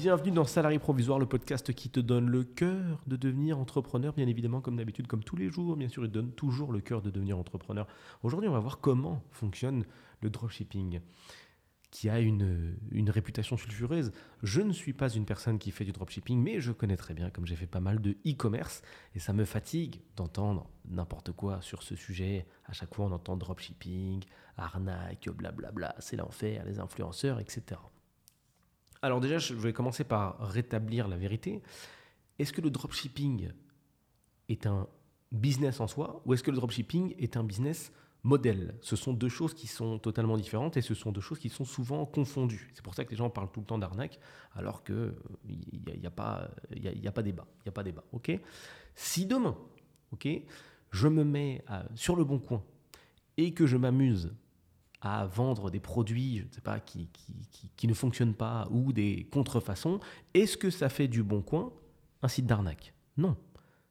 Bienvenue 0.00 0.30
dans 0.30 0.44
Salarié 0.44 0.78
Provisoire, 0.78 1.18
le 1.18 1.26
podcast 1.26 1.72
qui 1.72 1.90
te 1.90 1.98
donne 1.98 2.30
le 2.30 2.44
cœur 2.44 3.02
de 3.08 3.16
devenir 3.16 3.58
entrepreneur, 3.58 4.12
bien 4.12 4.28
évidemment, 4.28 4.60
comme 4.60 4.76
d'habitude, 4.76 5.08
comme 5.08 5.24
tous 5.24 5.34
les 5.34 5.50
jours, 5.50 5.74
bien 5.74 5.88
sûr, 5.88 6.04
il 6.04 6.10
donne 6.12 6.30
toujours 6.30 6.70
le 6.70 6.80
cœur 6.80 7.02
de 7.02 7.10
devenir 7.10 7.36
entrepreneur. 7.36 7.84
Aujourd'hui, 8.22 8.48
on 8.48 8.52
va 8.52 8.60
voir 8.60 8.78
comment 8.78 9.24
fonctionne 9.32 9.84
le 10.20 10.30
dropshipping, 10.30 11.00
qui 11.90 12.08
a 12.08 12.20
une, 12.20 12.76
une 12.92 13.10
réputation 13.10 13.56
sulfureuse. 13.56 14.12
Je 14.44 14.60
ne 14.60 14.72
suis 14.72 14.92
pas 14.92 15.08
une 15.08 15.24
personne 15.24 15.58
qui 15.58 15.72
fait 15.72 15.84
du 15.84 15.90
dropshipping, 15.90 16.40
mais 16.40 16.60
je 16.60 16.70
connais 16.70 16.96
très 16.96 17.12
bien, 17.12 17.30
comme 17.30 17.44
j'ai 17.44 17.56
fait 17.56 17.66
pas 17.66 17.80
mal 17.80 18.00
de 18.00 18.12
e-commerce, 18.24 18.82
et 19.16 19.18
ça 19.18 19.32
me 19.32 19.44
fatigue 19.44 20.00
d'entendre 20.14 20.70
n'importe 20.88 21.32
quoi 21.32 21.60
sur 21.60 21.82
ce 21.82 21.96
sujet. 21.96 22.46
À 22.66 22.72
chaque 22.72 22.94
fois, 22.94 23.06
on 23.06 23.10
entend 23.10 23.36
dropshipping, 23.36 24.22
arnaque, 24.56 25.28
blablabla, 25.28 25.96
c'est 25.98 26.16
l'enfer, 26.16 26.64
les 26.66 26.78
influenceurs, 26.78 27.40
etc. 27.40 27.80
Alors 29.02 29.20
déjà, 29.20 29.38
je 29.38 29.54
vais 29.54 29.72
commencer 29.72 30.04
par 30.04 30.38
rétablir 30.40 31.08
la 31.08 31.16
vérité. 31.16 31.62
Est-ce 32.38 32.52
que 32.52 32.60
le 32.60 32.70
dropshipping 32.70 33.50
est 34.48 34.66
un 34.66 34.86
business 35.32 35.80
en 35.80 35.86
soi 35.86 36.22
ou 36.24 36.34
est-ce 36.34 36.42
que 36.42 36.50
le 36.50 36.56
dropshipping 36.56 37.14
est 37.18 37.36
un 37.36 37.44
business 37.44 37.92
modèle? 38.22 38.74
Ce 38.80 38.96
sont 38.96 39.12
deux 39.12 39.28
choses 39.28 39.54
qui 39.54 39.66
sont 39.66 39.98
totalement 39.98 40.36
différentes 40.36 40.76
et 40.76 40.82
ce 40.82 40.94
sont 40.94 41.12
deux 41.12 41.20
choses 41.20 41.38
qui 41.38 41.48
sont 41.48 41.64
souvent 41.64 42.06
confondues. 42.06 42.70
C'est 42.74 42.82
pour 42.82 42.94
ça 42.94 43.04
que 43.04 43.10
les 43.10 43.16
gens 43.16 43.30
parlent 43.30 43.50
tout 43.50 43.60
le 43.60 43.66
temps 43.66 43.78
d'arnaque 43.78 44.18
alors 44.54 44.82
qu'il 44.82 45.14
n'y 45.44 46.06
a, 46.06 46.08
a, 46.08 46.10
pas, 46.10 47.22
débat. 47.22 48.04
Si 48.94 49.26
demain, 49.26 49.56
ok, 50.12 50.28
je 50.90 51.08
me 51.08 51.24
mets 51.24 51.64
sur 51.94 52.16
le 52.16 52.24
bon 52.24 52.38
coin 52.38 52.64
et 53.36 53.52
que 53.52 53.66
je 53.66 53.76
m'amuse 53.76 54.32
à 55.00 55.26
vendre 55.26 55.70
des 55.70 55.80
produits, 55.80 56.38
je 56.38 56.44
ne 56.44 56.52
sais 56.52 56.60
pas, 56.60 56.80
qui, 56.80 57.08
qui, 57.76 57.86
ne 57.86 57.94
fonctionnent 57.94 58.34
pas 58.34 58.66
ou 58.70 58.92
des 58.92 59.28
contrefaçons, 59.30 60.00
est-ce 60.34 60.56
que 60.56 60.70
ça 60.70 60.88
fait 60.88 61.08
du 61.08 61.22
bon 61.22 61.40
coin 61.40 61.72
un 62.22 62.28
site 62.28 62.46
d'arnaque? 62.46 62.94
Non. 63.16 63.36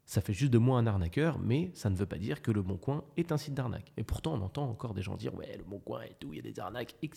Ça 0.08 0.22
fait 0.22 0.34
juste 0.34 0.54
de 0.54 0.58
moi 0.58 0.80
un 0.80 0.88
arnaqueur, 0.88 1.38
mais 1.38 1.70
ça 1.74 1.90
ne 1.90 1.96
veut 1.96 2.06
pas 2.06 2.18
dire 2.18 2.42
que 2.42 2.50
le 2.50 2.62
Bon 2.62 2.78
Coin 2.78 3.04
est 3.18 3.34
un 3.34 3.38
site 3.38 3.54
d'arnaque. 3.54 3.92
Et 3.98 4.04
pourtant, 4.04 4.36
on 4.36 4.42
entend 4.42 4.70
encore 4.70 4.94
des 4.94 5.02
gens 5.02 5.18
dire 5.18 5.36
Ouais, 5.36 5.58
le 5.58 5.66
Bon 5.66 5.80
Coin 5.80 6.02
et 6.04 6.16
tout, 6.18 6.32
il 6.32 6.38
y 6.38 6.40
a 6.40 6.42
des 6.42 6.58
arnaques. 6.62 6.96
Et 7.04 7.10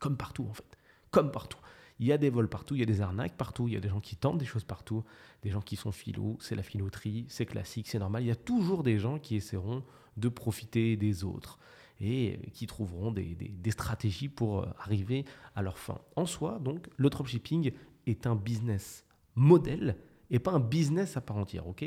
comme 0.00 0.16
partout, 0.16 0.44
en 0.50 0.52
fait. 0.52 0.76
Comme 1.12 1.30
partout. 1.30 1.60
Il 2.00 2.06
y 2.06 2.12
a 2.12 2.18
des 2.18 2.30
vols 2.30 2.48
partout, 2.48 2.74
il 2.74 2.80
y 2.80 2.82
a 2.82 2.86
des 2.86 3.00
arnaques 3.00 3.36
partout, 3.36 3.68
il 3.68 3.74
y 3.74 3.76
a 3.76 3.80
des 3.80 3.88
gens 3.88 4.00
qui 4.00 4.16
tentent 4.16 4.38
des 4.38 4.44
choses 4.44 4.64
partout, 4.64 5.04
des 5.44 5.50
gens 5.50 5.60
qui 5.60 5.76
sont 5.76 5.92
philo, 5.92 6.36
c'est 6.40 6.56
la 6.56 6.64
filoterie, 6.64 7.24
c'est 7.28 7.46
classique, 7.46 7.86
c'est 7.86 8.00
normal. 8.00 8.24
Il 8.24 8.26
y 8.26 8.32
a 8.32 8.36
toujours 8.36 8.82
des 8.82 8.98
gens 8.98 9.20
qui 9.20 9.36
essaieront 9.36 9.84
de 10.16 10.28
profiter 10.28 10.96
des 10.96 11.22
autres 11.22 11.60
et 12.00 12.38
qui 12.52 12.66
trouveront 12.66 13.12
des, 13.12 13.36
stratégies 13.70 14.28
pour 14.28 14.60
euh, 14.60 14.66
arriver 14.78 15.24
à 15.54 15.62
leur 15.62 15.78
fin. 15.78 16.00
En 16.16 16.26
soi, 16.26 16.58
donc, 16.58 16.88
le 16.96 17.08
dropshipping 17.08 17.72
est 18.06 18.26
un 18.26 18.34
business 18.34 19.04
modèle 19.34 19.96
et 20.30 20.38
pas 20.38 20.52
un 20.52 20.60
business 20.60 21.16
à 21.16 21.20
part 21.20 21.36
entière. 21.36 21.66
Ok? 21.66 21.84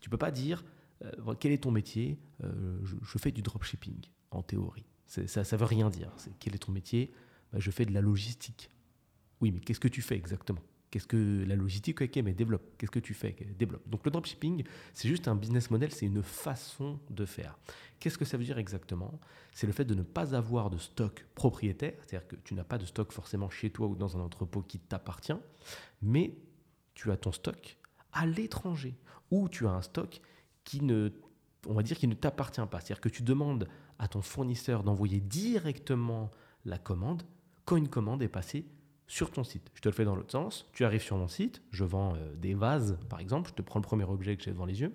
Tu 0.00 0.10
peux 0.10 0.16
pas 0.16 0.30
dire 0.30 0.64
euh, 1.04 1.34
quel 1.38 1.52
est 1.52 1.62
ton 1.64 1.70
métier? 1.70 2.18
Euh, 2.44 2.78
je, 2.82 3.18
fais 3.18 3.32
du 3.32 3.42
dropshipping 3.42 4.00
en 4.30 4.42
théorie. 4.42 4.86
Ça 5.06 5.22
ne 5.22 5.56
veut 5.56 5.64
rien 5.64 5.90
dire. 5.90 6.12
quel 6.38 6.54
est 6.54 6.58
ton 6.58 6.72
métier? 6.72 7.12
Bah, 7.52 7.58
Je 7.60 7.70
fais 7.70 7.84
de 7.84 7.92
la 7.92 8.00
logistique. 8.00 8.70
Oui, 9.40 9.50
mais 9.52 9.60
qu'est-ce 9.60 9.80
que 9.80 9.88
tu 9.88 10.02
fais 10.02 10.16
exactement? 10.16 10.60
Qu'est-ce 10.90 11.06
que 11.06 11.44
la 11.46 11.54
logistique 11.54 12.00
Ok, 12.00 12.16
mais 12.16 12.32
développe. 12.32 12.62
Qu'est-ce 12.78 12.90
que 12.90 12.98
tu 12.98 13.12
fais 13.12 13.36
Développe. 13.58 13.86
Donc 13.88 14.04
le 14.04 14.10
dropshipping, 14.10 14.64
c'est 14.94 15.08
juste 15.08 15.28
un 15.28 15.34
business 15.34 15.70
model, 15.70 15.92
c'est 15.92 16.06
une 16.06 16.22
façon 16.22 16.98
de 17.10 17.26
faire. 17.26 17.58
Qu'est-ce 18.00 18.16
que 18.16 18.24
ça 18.24 18.38
veut 18.38 18.44
dire 18.44 18.58
exactement? 18.58 19.20
C'est 19.52 19.66
le 19.66 19.72
fait 19.72 19.84
de 19.84 19.94
ne 19.94 20.02
pas 20.02 20.34
avoir 20.34 20.70
de 20.70 20.78
stock 20.78 21.26
propriétaire, 21.34 21.94
c'est-à-dire 22.06 22.26
que 22.26 22.36
tu 22.36 22.54
n'as 22.54 22.64
pas 22.64 22.78
de 22.78 22.86
stock 22.86 23.12
forcément 23.12 23.50
chez 23.50 23.70
toi 23.70 23.86
ou 23.86 23.96
dans 23.96 24.16
un 24.16 24.20
entrepôt 24.20 24.62
qui 24.62 24.78
t'appartient, 24.78 25.36
mais 26.00 26.34
tu 26.94 27.10
as 27.10 27.16
ton 27.16 27.32
stock 27.32 27.76
à 28.12 28.24
l'étranger 28.24 28.96
ou 29.30 29.48
tu 29.48 29.66
as 29.66 29.70
un 29.70 29.82
stock 29.82 30.20
qui 30.64 30.82
ne, 30.82 31.10
on 31.66 31.74
va 31.74 31.82
dire, 31.82 31.98
qui 31.98 32.08
ne 32.08 32.14
t'appartient 32.14 32.60
pas. 32.70 32.80
C'est-à-dire 32.80 33.00
que 33.00 33.08
tu 33.08 33.22
demandes 33.22 33.68
à 33.98 34.08
ton 34.08 34.22
fournisseur 34.22 34.84
d'envoyer 34.84 35.20
directement 35.20 36.30
la 36.64 36.78
commande 36.78 37.24
quand 37.64 37.76
une 37.76 37.88
commande 37.88 38.22
est 38.22 38.28
passée 38.28 38.64
sur 39.08 39.30
ton 39.30 39.42
site. 39.42 39.70
Je 39.74 39.80
te 39.80 39.88
le 39.88 39.94
fais 39.94 40.04
dans 40.04 40.14
l'autre 40.14 40.30
sens. 40.30 40.68
Tu 40.72 40.84
arrives 40.84 41.02
sur 41.02 41.16
mon 41.16 41.28
site, 41.28 41.62
je 41.70 41.84
vends 41.84 42.14
euh, 42.14 42.34
des 42.36 42.54
vases, 42.54 42.98
par 43.08 43.18
exemple. 43.18 43.50
Je 43.50 43.54
te 43.54 43.62
prends 43.62 43.80
le 43.80 43.84
premier 43.84 44.04
objet 44.04 44.36
que 44.36 44.44
j'ai 44.44 44.52
devant 44.52 44.66
les 44.66 44.80
yeux. 44.80 44.94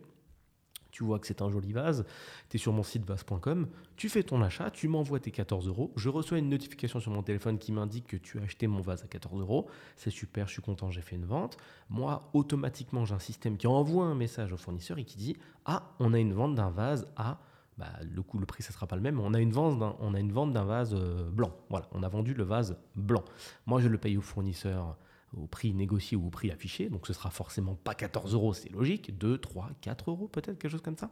Tu 0.92 1.04
vois 1.04 1.18
que 1.18 1.26
c'est 1.26 1.42
un 1.42 1.50
joli 1.50 1.74
vase. 1.74 2.06
Tu 2.50 2.58
es 2.58 2.60
sur 2.60 2.72
mon 2.72 2.84
site 2.84 3.04
vase.com. 3.04 3.68
Tu 3.96 4.10
fais 4.10 4.22
ton 4.22 4.44
achat, 4.44 4.70
tu 4.70 4.88
m'envoies 4.88 5.20
tes 5.20 5.32
14 5.32 5.68
euros. 5.68 5.92
Je 5.96 6.08
reçois 6.08 6.38
une 6.38 6.50
notification 6.50 7.00
sur 7.00 7.12
mon 7.12 7.24
téléphone 7.24 7.58
qui 7.58 7.72
m'indique 7.72 8.06
que 8.06 8.18
tu 8.18 8.38
as 8.38 8.44
acheté 8.44 8.68
mon 8.68 8.80
vase 8.80 9.04
à 9.04 9.08
14 9.08 9.42
euros. 9.42 9.68
C'est 9.96 10.12
super, 10.12 10.48
je 10.48 10.54
suis 10.54 10.62
content, 10.62 10.92
j'ai 10.92 11.02
fait 11.02 11.16
une 11.16 11.26
vente. 11.26 11.58
Moi, 11.90 12.30
automatiquement, 12.34 13.06
j'ai 13.06 13.16
un 13.16 13.20
système 13.20 13.58
qui 13.58 13.66
envoie 13.66 14.06
un 14.06 14.14
message 14.14 14.54
au 14.54 14.58
fournisseur 14.58 15.00
et 15.00 15.04
qui 15.04 15.18
dit 15.18 15.36
Ah, 15.66 15.96
on 16.00 16.14
a 16.14 16.20
une 16.20 16.34
vente 16.34 16.54
d'un 16.54 16.70
vase 16.70 17.08
à 17.16 17.40
bah, 17.78 17.92
le 18.02 18.22
coût, 18.22 18.40
le 18.40 18.46
prix, 18.46 18.64
ça 18.64 18.72
sera 18.72 18.88
pas 18.88 18.96
le 18.96 19.02
même. 19.02 19.20
On 19.20 19.34
a 19.34 19.40
une 19.40 19.52
vente 19.52 19.80
d'un, 19.80 19.96
on 20.00 20.14
a 20.14 20.20
une 20.20 20.32
vente 20.32 20.54
d'un 20.54 20.66
vase 20.66 20.94
euh, 20.94 21.30
blanc. 21.30 21.56
Voilà, 21.70 21.88
on 21.92 22.04
a 22.04 22.10
vendu 22.10 22.34
le 22.34 22.44
vase 22.44 22.78
blanc. 22.96 23.24
Moi, 23.66 23.82
je 23.82 23.88
le 23.88 23.98
paye 23.98 24.18
au 24.18 24.22
fournisseur 24.22 24.98
au 25.36 25.48
prix 25.48 25.74
négocié 25.74 26.16
ou 26.16 26.28
au 26.28 26.30
prix 26.30 26.52
affiché, 26.52 26.90
donc 26.90 27.08
ce 27.08 27.14
sera 27.14 27.30
forcément 27.30 27.76
pas 27.76 27.96
14 27.96 28.34
euros, 28.34 28.54
c'est 28.54 28.72
logique, 28.72 29.18
2, 29.18 29.38
3, 29.38 29.72
4 29.82 30.12
euros 30.12 30.28
peut-être, 30.28 30.60
quelque 30.60 30.72
chose 30.72 30.82
comme 30.82 30.98
ça. 30.98 31.10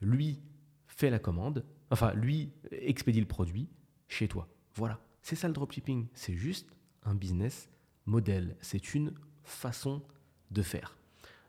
Lui 0.00 0.40
fait 0.86 1.10
la 1.10 1.18
commande, 1.18 1.64
enfin 1.90 2.12
lui 2.14 2.52
expédie 2.70 3.20
le 3.20 3.26
produit 3.26 3.68
chez 4.08 4.28
toi. 4.28 4.48
Voilà, 4.74 5.00
c'est 5.22 5.36
ça 5.36 5.48
le 5.48 5.54
dropshipping, 5.54 6.06
c'est 6.14 6.34
juste 6.34 6.68
un 7.04 7.14
business 7.14 7.70
model, 8.04 8.56
c'est 8.60 8.94
une 8.94 9.14
façon 9.42 10.02
de 10.50 10.62
faire. 10.62 10.96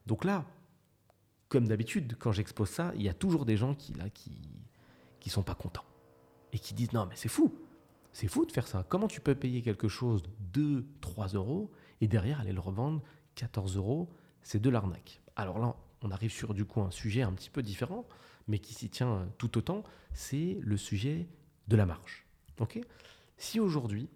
Donc 0.05 0.23
là, 0.23 0.45
comme 1.49 1.67
d'habitude, 1.67 2.15
quand 2.19 2.31
j'expose 2.31 2.69
ça, 2.69 2.91
il 2.95 3.01
y 3.01 3.09
a 3.09 3.13
toujours 3.13 3.45
des 3.45 3.57
gens 3.57 3.73
qui 3.73 3.93
là 3.93 4.09
qui 4.09 4.31
qui 5.19 5.29
sont 5.29 5.43
pas 5.43 5.55
contents 5.55 5.85
et 6.53 6.59
qui 6.59 6.73
disent 6.73 6.93
non 6.93 7.05
mais 7.05 7.15
c'est 7.15 7.29
fou, 7.29 7.53
c'est 8.13 8.27
fou 8.27 8.45
de 8.45 8.51
faire 8.51 8.67
ça. 8.67 8.85
Comment 8.87 9.07
tu 9.07 9.21
peux 9.21 9.35
payer 9.35 9.61
quelque 9.61 9.87
chose 9.87 10.23
de 10.23 10.29
2, 10.53 10.85
3 11.01 11.27
euros 11.29 11.71
et 12.01 12.07
derrière 12.07 12.39
aller 12.41 12.53
le 12.53 12.59
revendre 12.59 13.01
14 13.35 13.77
euros? 13.77 14.09
C'est 14.41 14.61
de 14.61 14.69
l'arnaque. 14.69 15.21
Alors 15.35 15.59
là, 15.59 15.75
on 16.01 16.11
arrive 16.11 16.31
sur 16.31 16.53
du 16.53 16.65
coup 16.65 16.81
un 16.81 16.91
sujet 16.91 17.21
un 17.21 17.33
petit 17.33 17.49
peu 17.49 17.61
différent, 17.61 18.07
mais 18.47 18.59
qui 18.59 18.73
s'y 18.73 18.89
tient 18.89 19.27
tout 19.37 19.57
autant. 19.57 19.83
C'est 20.13 20.57
le 20.61 20.77
sujet 20.77 21.27
de 21.67 21.75
la 21.75 21.85
marge. 21.85 22.25
Ok? 22.59 22.79
Si 23.37 23.59
aujourd'hui 23.59 24.09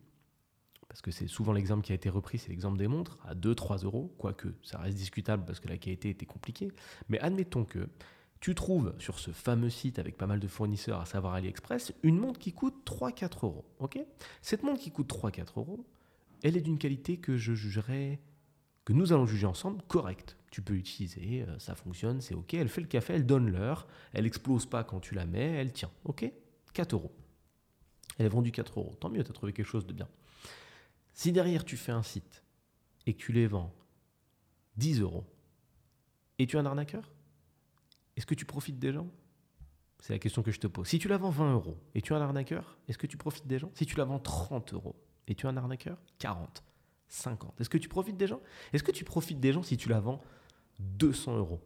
parce 0.91 1.01
que 1.01 1.11
c'est 1.11 1.27
souvent 1.27 1.53
l'exemple 1.53 1.85
qui 1.85 1.93
a 1.93 1.95
été 1.95 2.09
repris, 2.09 2.37
c'est 2.37 2.49
l'exemple 2.49 2.77
des 2.77 2.89
montres, 2.89 3.17
à 3.23 3.33
2-3 3.33 3.85
euros, 3.85 4.13
quoique 4.17 4.49
ça 4.61 4.77
reste 4.77 4.97
discutable 4.97 5.45
parce 5.45 5.61
que 5.61 5.69
la 5.69 5.77
qualité 5.77 6.09
était 6.09 6.25
compliquée. 6.25 6.69
Mais 7.07 7.17
admettons 7.19 7.63
que 7.63 7.87
tu 8.41 8.53
trouves 8.55 8.93
sur 8.99 9.17
ce 9.17 9.31
fameux 9.31 9.69
site 9.69 9.99
avec 9.99 10.17
pas 10.17 10.27
mal 10.27 10.41
de 10.41 10.49
fournisseurs, 10.49 10.99
à 10.99 11.05
savoir 11.05 11.33
AliExpress, 11.35 11.93
une 12.03 12.17
montre 12.17 12.41
qui 12.41 12.51
coûte 12.51 12.75
3-4 12.85 13.45
euros. 13.45 13.63
Cette 14.41 14.63
montre 14.63 14.81
qui 14.81 14.91
coûte 14.91 15.09
3-4 15.09 15.59
euros, 15.59 15.85
elle 16.43 16.57
est 16.57 16.61
d'une 16.61 16.77
qualité 16.77 17.15
que 17.15 17.37
je 17.37 17.53
jugerais, 17.53 18.19
que 18.83 18.91
nous 18.91 19.13
allons 19.13 19.25
juger 19.25 19.47
ensemble, 19.47 19.81
correcte. 19.87 20.35
Tu 20.51 20.61
peux 20.61 20.73
utiliser, 20.73 21.45
euh, 21.47 21.57
ça 21.57 21.73
fonctionne, 21.73 22.19
c'est 22.19 22.35
ok, 22.35 22.53
elle 22.55 22.67
fait 22.67 22.81
le 22.81 22.87
café, 22.87 23.13
elle 23.13 23.25
donne 23.25 23.49
l'heure, 23.49 23.87
elle 24.11 24.25
explose 24.25 24.65
pas 24.65 24.83
quand 24.83 24.99
tu 24.99 25.15
la 25.15 25.25
mets, 25.25 25.53
elle 25.53 25.71
tient. 25.71 25.91
Ok? 26.03 26.29
4 26.73 26.95
euros. 26.95 27.15
Elle 28.17 28.25
est 28.25 28.29
vendue 28.29 28.51
4 28.51 28.77
euros. 28.77 28.93
Tant 28.99 29.07
mieux, 29.07 29.23
tu 29.23 29.31
as 29.31 29.33
trouvé 29.33 29.53
quelque 29.53 29.65
chose 29.65 29.87
de 29.87 29.93
bien. 29.93 30.09
Si 31.21 31.31
derrière 31.31 31.65
tu 31.65 31.77
fais 31.77 31.91
un 31.91 32.01
site 32.01 32.41
et 33.05 33.13
que 33.13 33.19
tu 33.19 33.31
les 33.31 33.45
vends 33.45 33.71
10 34.77 35.01
euros, 35.01 35.23
et 36.39 36.47
tu 36.47 36.55
es 36.55 36.59
un 36.59 36.65
arnaqueur? 36.65 37.13
Est-ce 38.17 38.25
que 38.25 38.33
tu 38.33 38.43
profites 38.43 38.79
des 38.79 38.91
gens? 38.91 39.07
C'est 39.99 40.13
la 40.13 40.17
question 40.17 40.41
que 40.41 40.49
je 40.49 40.59
te 40.59 40.65
pose. 40.65 40.87
Si 40.87 40.97
tu 40.97 41.07
la 41.07 41.19
vends 41.19 41.29
20 41.29 41.53
euros 41.53 41.77
et 41.93 42.01
tu 42.01 42.13
es 42.13 42.15
un 42.15 42.21
arnaqueur, 42.21 42.79
est-ce 42.87 42.97
que 42.97 43.05
tu 43.05 43.17
profites 43.17 43.45
des 43.45 43.59
gens? 43.59 43.69
Si 43.75 43.85
tu 43.85 43.97
la 43.97 44.03
vends 44.03 44.17
30 44.17 44.73
euros 44.73 44.95
et 45.27 45.35
tu 45.35 45.45
es 45.45 45.49
un 45.49 45.57
arnaqueur? 45.57 46.01
40, 46.17 46.63
50. 47.07 47.61
Est-ce 47.61 47.69
que 47.69 47.77
tu 47.77 47.87
profites 47.87 48.17
des 48.17 48.25
gens? 48.25 48.41
Est-ce 48.73 48.81
que 48.81 48.91
tu 48.91 49.03
profites 49.03 49.39
des 49.39 49.53
gens 49.53 49.61
si 49.61 49.77
tu 49.77 49.89
la 49.89 49.99
vends 49.99 50.23
200 50.79 51.37
euros? 51.37 51.61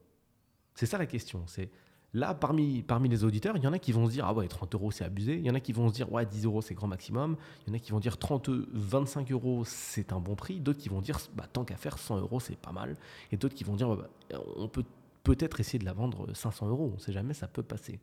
C'est 0.74 0.86
ça 0.86 0.98
la 0.98 1.06
question. 1.06 1.48
C'est 1.48 1.72
Là, 2.16 2.34
parmi, 2.34 2.82
parmi 2.82 3.10
les 3.10 3.26
auditeurs, 3.26 3.58
il 3.58 3.64
y 3.64 3.68
en 3.68 3.74
a 3.74 3.78
qui 3.78 3.92
vont 3.92 4.06
se 4.06 4.12
dire 4.12 4.26
Ah 4.26 4.34
ouais, 4.34 4.48
30 4.48 4.74
euros 4.74 4.90
c'est 4.90 5.04
abusé. 5.04 5.36
Il 5.36 5.46
y 5.46 5.52
en 5.52 5.54
a 5.54 5.60
qui 5.60 5.74
vont 5.74 5.90
se 5.90 5.94
dire 5.94 6.10
Ouais, 6.14 6.26
10 6.26 6.46
euros 6.46 6.62
c'est 6.62 6.74
grand 6.74 6.88
maximum. 6.88 7.36
Il 7.68 7.70
y 7.70 7.72
en 7.74 7.76
a 7.76 7.80
qui 7.80 7.92
vont 7.92 8.00
dire 8.00 8.18
30, 8.18 8.50
25 8.72 9.34
euros 9.34 9.64
c'est 9.66 10.14
un 10.14 10.22
bon 10.22 10.34
prix. 10.34 10.62
D'autres 10.62 10.80
qui 10.80 10.88
vont 10.88 11.02
dire 11.02 11.20
bah, 11.36 11.46
Tant 11.52 11.66
qu'à 11.66 11.76
faire, 11.76 11.98
100 11.98 12.22
euros 12.22 12.40
c'est 12.40 12.56
pas 12.56 12.72
mal. 12.72 12.96
Et 13.34 13.38
d'autres 13.38 13.54
qui 13.54 13.66
vont 13.66 13.76
dire 13.76 13.94
bah, 13.98 14.08
On 14.56 14.70
peut 14.70 14.86
peut-être 15.24 15.60
essayer 15.60 15.78
de 15.78 15.84
la 15.84 15.92
vendre 15.92 16.34
500 16.34 16.70
euros. 16.70 16.92
On 16.94 16.96
ne 16.96 17.02
sait 17.02 17.12
jamais, 17.12 17.34
ça 17.34 17.50
peut 17.50 17.64
passer. 17.64 18.00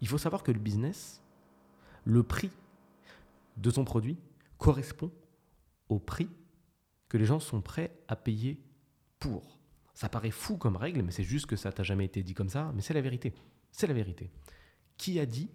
Il 0.00 0.06
faut 0.06 0.18
savoir 0.18 0.44
que 0.44 0.52
le 0.52 0.60
business, 0.60 1.20
le 2.04 2.22
prix 2.22 2.52
de 3.56 3.70
ton 3.72 3.84
produit 3.84 4.16
correspond 4.58 5.10
au 5.88 5.98
prix 5.98 6.28
que 7.08 7.16
les 7.16 7.24
gens 7.24 7.40
sont 7.40 7.60
prêts 7.60 7.90
à 8.06 8.14
payer 8.14 8.60
pour. 9.18 9.58
Ça 9.94 10.08
paraît 10.08 10.30
fou 10.30 10.56
comme 10.58 10.76
règle, 10.76 11.02
mais 11.02 11.12
c'est 11.12 11.24
juste 11.24 11.46
que 11.46 11.56
ça 11.56 11.72
t'a 11.72 11.82
jamais 11.82 12.04
été 12.04 12.22
dit 12.22 12.34
comme 12.34 12.48
ça, 12.48 12.72
mais 12.74 12.82
c'est 12.82 12.94
la 12.94 13.00
vérité. 13.00 13.32
C'est 13.70 13.86
la 13.86 13.94
vérité. 13.94 14.30
Qui 14.96 15.20
a 15.20 15.26
dit 15.26 15.50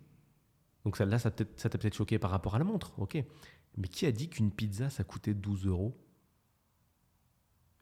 Donc 0.85 0.97
là, 0.97 1.19
ça 1.19 1.29
t'a 1.29 1.45
peut-être 1.45 1.95
choqué 1.95 2.19
par 2.19 2.31
rapport 2.31 2.55
à 2.55 2.59
la 2.59 2.63
montre, 2.65 2.97
ok. 2.97 3.23
Mais 3.77 3.87
qui 3.87 4.05
a 4.05 4.11
dit 4.11 4.29
qu'une 4.29 4.51
pizza, 4.51 4.89
ça 4.89 5.03
coûtait 5.03 5.33
12 5.33 5.67
euros? 5.67 5.97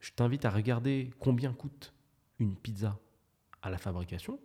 Je 0.00 0.12
t'invite 0.12 0.44
à 0.44 0.50
regarder 0.50 1.10
combien 1.18 1.52
coûte 1.52 1.94
une 2.38 2.56
pizza 2.56 2.98
à 3.62 3.70
la 3.70 3.78
fabrication 3.78 4.38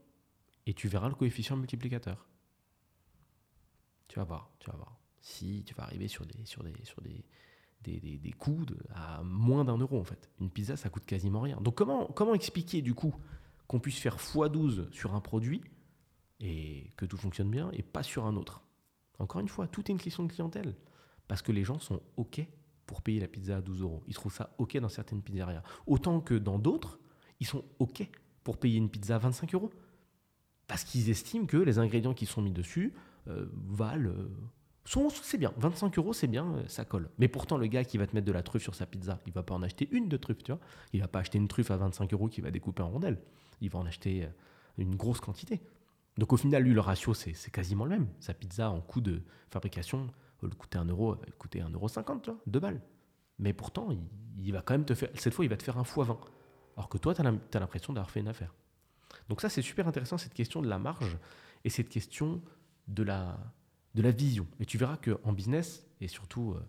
et 0.65 0.73
tu 0.73 0.87
verras 0.87 1.09
le 1.09 1.15
coefficient 1.15 1.57
multiplicateur. 1.57 2.27
Tu 4.07 4.19
vas 4.19 4.25
voir, 4.25 4.51
tu 4.59 4.69
vas 4.69 4.77
voir. 4.77 4.99
Si 5.21 5.63
tu 5.65 5.73
vas 5.73 5.83
arriver 5.83 6.07
sur 6.07 6.25
des, 6.25 6.45
sur 6.45 6.63
des, 6.63 6.73
sur 6.83 7.01
des, 7.01 7.23
des, 7.83 8.17
des, 8.17 8.31
coûts 8.31 8.65
à 8.93 9.21
moins 9.23 9.65
d'un 9.65 9.77
euro 9.77 9.99
en 9.99 10.03
fait. 10.03 10.29
Une 10.39 10.49
pizza, 10.49 10.75
ça 10.75 10.89
coûte 10.89 11.05
quasiment 11.05 11.41
rien. 11.41 11.57
Donc 11.61 11.75
comment, 11.75 12.07
comment 12.07 12.33
expliquer 12.33 12.81
du 12.81 12.93
coup 12.93 13.13
qu'on 13.67 13.79
puisse 13.79 13.99
faire 13.99 14.17
x12 14.17 14.91
sur 14.91 15.13
un 15.15 15.21
produit 15.21 15.61
et 16.39 16.91
que 16.97 17.05
tout 17.05 17.17
fonctionne 17.17 17.49
bien 17.49 17.69
et 17.71 17.83
pas 17.83 18.03
sur 18.03 18.25
un 18.25 18.35
autre? 18.35 18.63
Encore 19.19 19.41
une 19.41 19.47
fois, 19.47 19.67
tout 19.67 19.81
est 19.81 19.89
une 19.89 19.99
question 19.99 20.23
de 20.23 20.31
clientèle. 20.31 20.75
Parce 21.27 21.41
que 21.41 21.51
les 21.51 21.63
gens 21.63 21.79
sont 21.79 22.01
OK 22.17 22.45
pour 22.85 23.01
payer 23.01 23.19
la 23.19 23.27
pizza 23.27 23.57
à 23.57 23.61
12 23.61 23.81
euros. 23.81 24.03
Ils 24.07 24.13
trouvent 24.13 24.33
ça 24.33 24.53
OK 24.57 24.77
dans 24.77 24.89
certaines 24.89 25.21
pizzerias. 25.21 25.63
Autant 25.87 26.19
que 26.19 26.33
dans 26.33 26.59
d'autres, 26.59 26.99
ils 27.39 27.47
sont 27.47 27.63
OK 27.79 28.09
pour 28.43 28.57
payer 28.57 28.77
une 28.77 28.89
pizza 28.89 29.15
à 29.15 29.19
25 29.19 29.53
euros. 29.55 29.71
Parce 30.67 30.83
qu'ils 30.83 31.09
estiment 31.09 31.45
que 31.45 31.57
les 31.57 31.79
ingrédients 31.79 32.13
qui 32.13 32.25
sont 32.25 32.41
mis 32.41 32.51
dessus 32.51 32.93
euh, 33.27 33.47
valent 33.53 34.09
euh, 34.09 34.29
c'est 34.85 35.37
bien, 35.37 35.53
25 35.57 35.97
euros, 35.97 36.13
c'est 36.13 36.27
bien, 36.27 36.45
euh, 36.45 36.63
ça 36.67 36.85
colle. 36.85 37.09
Mais 37.17 37.27
pourtant, 37.27 37.57
le 37.57 37.67
gars 37.67 37.83
qui 37.83 37.97
va 37.97 38.05
te 38.05 38.15
mettre 38.15 38.27
de 38.27 38.31
la 38.31 38.43
truffe 38.43 38.63
sur 38.63 38.75
sa 38.75 38.85
pizza, 38.85 39.19
il 39.25 39.33
va 39.33 39.43
pas 39.43 39.55
en 39.55 39.63
acheter 39.63 39.87
une 39.91 40.09
de 40.09 40.17
truffe, 40.17 40.43
tu 40.43 40.51
vois. 40.51 40.59
Il 40.91 41.01
va 41.01 41.07
pas 41.07 41.19
acheter 41.19 41.37
une 41.37 41.47
truffe 41.47 41.71
à 41.71 41.77
25 41.77 42.11
euros 42.13 42.27
qu'il 42.27 42.43
va 42.43 42.51
découper 42.51 42.83
en 42.83 42.89
rondelles. 42.89 43.21
Il 43.61 43.69
va 43.69 43.79
en 43.79 43.85
acheter 43.85 44.25
euh, 44.25 44.27
une 44.77 44.95
grosse 44.95 45.21
quantité. 45.21 45.61
Donc 46.17 46.33
au 46.33 46.37
final, 46.37 46.63
lui, 46.63 46.73
le 46.73 46.81
ratio, 46.81 47.13
c'est 47.13 47.51
quasiment 47.51 47.85
le 47.85 47.91
même. 47.91 48.07
Sa 48.19 48.33
pizza, 48.33 48.69
en 48.69 48.81
coût 48.81 49.01
de 49.01 49.23
fabrication, 49.49 50.09
lieu 50.41 50.49
coûter 50.49 50.77
1 50.77 50.85
euro, 50.85 51.17
elle 51.25 51.33
coûter 51.33 51.59
1,50 51.59 51.73
euro, 51.73 51.89
tu 52.19 52.31
vois, 52.31 52.39
2 52.47 52.59
balles. 52.59 52.81
Mais 53.39 53.53
pourtant, 53.53 53.89
il, 54.37 54.51
va 54.51 54.61
quand 54.61 54.73
même 54.73 54.85
te 54.85 54.93
faire, 54.93 55.09
cette 55.15 55.33
fois, 55.33 55.45
il 55.45 55.49
va 55.49 55.57
te 55.57 55.63
faire 55.63 55.77
un 55.77 55.83
fois 55.83 56.05
20. 56.05 56.19
Alors 56.77 56.89
que 56.89 56.97
toi, 56.97 57.13
tu 57.13 57.21
as 57.21 57.59
l'impression 57.59 57.93
d'avoir 57.93 58.11
fait 58.11 58.19
une 58.19 58.27
affaire. 58.27 58.53
Donc 59.29 59.41
ça, 59.41 59.49
c'est 59.49 59.61
super 59.61 59.87
intéressant, 59.87 60.17
cette 60.17 60.33
question 60.33 60.61
de 60.61 60.67
la 60.67 60.79
marge 60.79 61.17
et 61.63 61.69
cette 61.69 61.89
question 61.89 62.41
de 62.87 63.03
la, 63.03 63.37
de 63.93 64.01
la 64.01 64.11
vision. 64.11 64.47
Et 64.59 64.65
tu 64.65 64.77
verras 64.77 64.97
qu'en 64.97 65.33
business, 65.33 65.85
et 66.01 66.07
surtout 66.07 66.51
euh, 66.51 66.61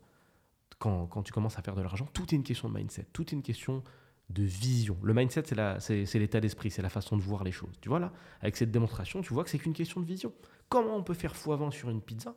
quand, 0.79 1.07
quand, 1.07 1.23
tu 1.23 1.33
commences 1.33 1.59
à 1.59 1.63
faire 1.63 1.75
de 1.75 1.83
l'argent, 1.83 2.07
tout 2.13 2.25
est 2.35 2.37
une 2.37 2.43
question 2.43 2.69
de 2.69 2.75
mindset, 2.75 3.07
tout 3.13 3.23
est 3.23 3.33
une 3.33 3.43
question 3.43 3.83
de 4.31 4.43
vision. 4.43 4.97
Le 5.03 5.15
mindset, 5.15 5.45
c'est 5.79 6.19
l'état 6.19 6.41
d'esprit, 6.41 6.71
c'est 6.71 6.83
la 6.83 6.89
façon 6.89 7.17
de 7.17 7.23
voir 7.23 7.45
les 7.45 7.53
choses. 7.53 7.79
Tu 7.81 7.89
vois 7.89 7.99
là, 7.99 8.13
avec 8.41 8.57
cette 8.57 8.71
démonstration, 8.71 9.23
tu 9.23 9.35
vois 9.35 9.45
que 9.45 9.51
c'est 9.51 9.59
qu'une 9.59 9.75
question 9.75 10.01
de 10.01 10.07
vision. 10.07 10.33
Comment 10.69 10.97
on 10.97 11.03
peut 11.03 11.15
faire 11.15 11.35
x20 11.35 11.71
sur 11.73 11.91
une 11.91 12.01
pizza 12.01 12.35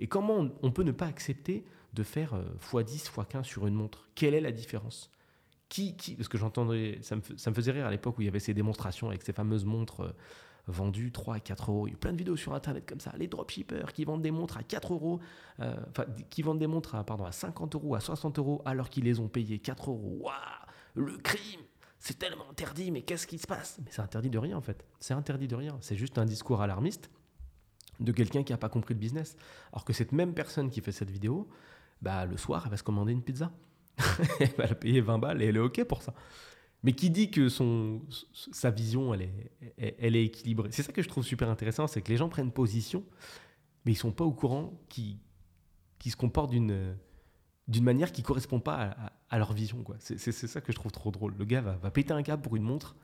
et 0.00 0.06
comment 0.06 0.48
on, 0.62 0.70
peut 0.70 0.82
ne 0.82 0.92
pas 0.92 1.06
accepter 1.06 1.64
de 1.92 2.02
faire 2.02 2.34
x10, 2.70 3.08
euh, 3.18 3.22
x15 3.22 3.44
sur 3.44 3.66
une 3.66 3.74
montre? 3.74 4.08
Quelle 4.14 4.34
est 4.34 4.40
la 4.40 4.52
différence? 4.52 5.10
Qui, 5.68 5.96
qui, 5.96 6.14
Parce 6.14 6.28
que 6.28 6.38
j'entendais, 6.38 6.98
ça 7.02 7.16
me, 7.16 7.22
ça 7.36 7.50
me 7.50 7.54
faisait 7.54 7.72
rire 7.72 7.86
à 7.86 7.90
l'époque 7.90 8.16
où 8.18 8.22
il 8.22 8.24
y 8.24 8.28
avait 8.28 8.40
ces 8.40 8.54
démonstrations 8.54 9.08
avec 9.08 9.22
ces 9.22 9.32
fameuses 9.32 9.64
montres 9.64 10.00
euh, 10.00 10.12
vendu 10.68 11.10
3 11.10 11.36
à 11.36 11.40
4 11.40 11.70
euros. 11.70 11.86
Il 11.88 11.92
y 11.92 11.94
a 11.94 11.96
plein 11.96 12.12
de 12.12 12.18
vidéos 12.18 12.36
sur 12.36 12.54
Internet 12.54 12.86
comme 12.86 13.00
ça. 13.00 13.12
Les 13.16 13.26
dropshippers 13.26 13.92
qui 13.92 14.04
vendent 14.04 14.22
des 14.22 14.30
montres 14.30 14.58
à 14.58 14.62
4 14.62 14.92
euros, 14.92 15.20
euh, 15.60 15.74
enfin, 15.88 16.04
qui 16.30 16.42
vendent 16.42 16.58
des 16.58 16.66
montres 16.66 16.94
à, 16.94 17.04
pardon, 17.04 17.24
à 17.24 17.32
50 17.32 17.74
euros, 17.74 17.94
à 17.94 18.00
60 18.00 18.38
euros, 18.38 18.62
alors 18.64 18.90
qu'ils 18.90 19.04
les 19.04 19.18
ont 19.18 19.28
payées 19.28 19.58
4 19.58 19.90
euros. 19.90 20.18
Waouh 20.20 20.34
Le 20.94 21.16
crime 21.18 21.60
C'est 21.98 22.18
tellement 22.18 22.48
interdit, 22.50 22.90
mais 22.90 23.02
qu'est-ce 23.02 23.26
qui 23.26 23.38
se 23.38 23.46
passe? 23.46 23.78
Mais 23.84 23.90
c'est 23.90 24.02
interdit 24.02 24.30
de 24.30 24.38
rien, 24.38 24.56
en 24.56 24.62
fait. 24.62 24.84
C'est 25.00 25.14
interdit 25.14 25.48
de 25.48 25.56
rien. 25.56 25.78
C'est 25.80 25.96
juste 25.96 26.18
un 26.18 26.26
discours 26.26 26.60
alarmiste 26.60 27.10
de 28.00 28.12
quelqu'un 28.12 28.44
qui 28.44 28.52
n'a 28.52 28.58
pas 28.58 28.68
compris 28.68 28.94
le 28.94 29.00
business. 29.00 29.36
Alors 29.72 29.84
que 29.84 29.92
cette 29.92 30.12
même 30.12 30.34
personne 30.34 30.70
qui 30.70 30.80
fait 30.80 30.92
cette 30.92 31.10
vidéo, 31.10 31.48
bah, 32.02 32.26
le 32.26 32.36
soir, 32.36 32.62
elle 32.64 32.70
va 32.70 32.76
se 32.76 32.84
commander 32.84 33.12
une 33.12 33.22
pizza. 33.22 33.50
elle 34.40 34.54
va 34.56 34.66
la 34.66 34.74
payer 34.76 35.00
20 35.00 35.18
balles 35.18 35.42
et 35.42 35.46
elle 35.46 35.56
est 35.56 35.60
OK 35.60 35.82
pour 35.84 36.02
ça 36.02 36.14
mais 36.82 36.92
qui 36.92 37.10
dit 37.10 37.30
que 37.30 37.48
son, 37.48 38.02
sa 38.52 38.70
vision, 38.70 39.12
elle 39.14 39.22
est, 39.22 39.96
elle 39.98 40.16
est 40.16 40.24
équilibrée. 40.24 40.68
C'est 40.72 40.82
ça 40.82 40.92
que 40.92 41.02
je 41.02 41.08
trouve 41.08 41.24
super 41.24 41.48
intéressant, 41.48 41.86
c'est 41.86 42.02
que 42.02 42.10
les 42.10 42.16
gens 42.16 42.28
prennent 42.28 42.52
position, 42.52 43.04
mais 43.84 43.92
ils 43.92 43.96
sont 43.96 44.12
pas 44.12 44.24
au 44.24 44.32
courant 44.32 44.80
qui 44.88 45.18
qui 45.98 46.10
se 46.10 46.16
comportent 46.16 46.50
d'une 46.50 46.96
d'une 47.66 47.84
manière 47.84 48.12
qui 48.12 48.22
correspond 48.22 48.60
pas 48.60 48.96
à, 49.28 49.38
leur 49.38 49.52
vision. 49.52 49.84
C'est, 49.98 50.32
ça 50.32 50.60
que 50.62 50.72
je 50.72 50.76
trouve 50.76 50.90
trop 50.90 51.10
drôle. 51.10 51.34
Le 51.38 51.44
gars 51.44 51.60
va, 51.60 51.76
va, 51.76 51.90
péter 51.90 52.14
un 52.14 52.22
câble 52.22 52.40
pour 52.40 52.56
une 52.56 52.62
montre, 52.62 52.96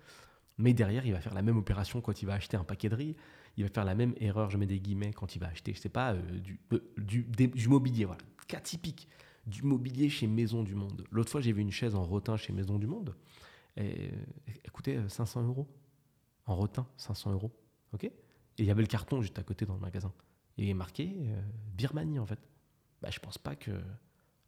mais 0.56 0.72
derrière, 0.72 1.04
il 1.04 1.12
va 1.12 1.20
faire 1.20 1.34
la 1.34 1.42
même 1.42 1.58
opération 1.58 2.00
quand 2.00 2.22
il 2.22 2.26
va 2.26 2.34
acheter 2.34 2.56
un 2.56 2.64
paquet 2.64 2.88
de 2.88 2.94
riz. 2.94 3.16
Il 3.56 3.64
va 3.64 3.70
faire 3.70 3.84
la 3.84 3.94
même 3.94 4.14
erreur, 4.18 4.50
je 4.50 4.56
mets 4.56 4.66
des 4.66 4.80
guillemets, 4.80 5.12
quand 5.12 5.36
il 5.36 5.38
va 5.38 5.48
acheter, 5.48 5.74
je 5.74 5.80
sais 5.80 5.88
pas, 5.88 6.14
euh, 6.14 6.38
du, 6.38 6.58
euh, 6.72 6.80
du, 6.96 7.24
du, 7.24 7.68
mobilier. 7.68 8.04
Voilà, 8.06 8.22
cas 8.48 8.60
typique 8.60 9.08
du 9.46 9.62
mobilier 9.62 10.08
chez 10.08 10.26
Maison 10.26 10.62
du 10.62 10.74
Monde. 10.74 11.04
L'autre 11.10 11.30
fois, 11.30 11.40
j'ai 11.40 11.52
vu 11.52 11.60
une 11.60 11.70
chaise 11.70 11.94
en 11.94 12.02
rotin 12.02 12.36
chez 12.36 12.52
Maison 12.52 12.78
du 12.78 12.86
Monde. 12.86 13.14
Elle 13.76 14.70
coûtait 14.72 14.98
500 15.08 15.42
euros. 15.46 15.68
En 16.46 16.56
rotin, 16.56 16.86
500 16.96 17.32
euros. 17.32 17.52
OK? 17.92 18.04
Et 18.04 18.12
il 18.58 18.66
y 18.66 18.70
avait 18.70 18.82
le 18.82 18.88
carton 18.88 19.22
juste 19.22 19.38
à 19.38 19.42
côté 19.42 19.66
dans 19.66 19.74
le 19.74 19.80
magasin. 19.80 20.12
Il 20.56 20.68
est 20.68 20.74
marqué 20.74 21.16
euh, 21.16 21.42
Birmanie, 21.74 22.18
en 22.18 22.26
fait. 22.26 22.38
Bah, 23.02 23.10
je 23.10 23.18
pense 23.18 23.38
pas 23.38 23.56
que 23.56 23.72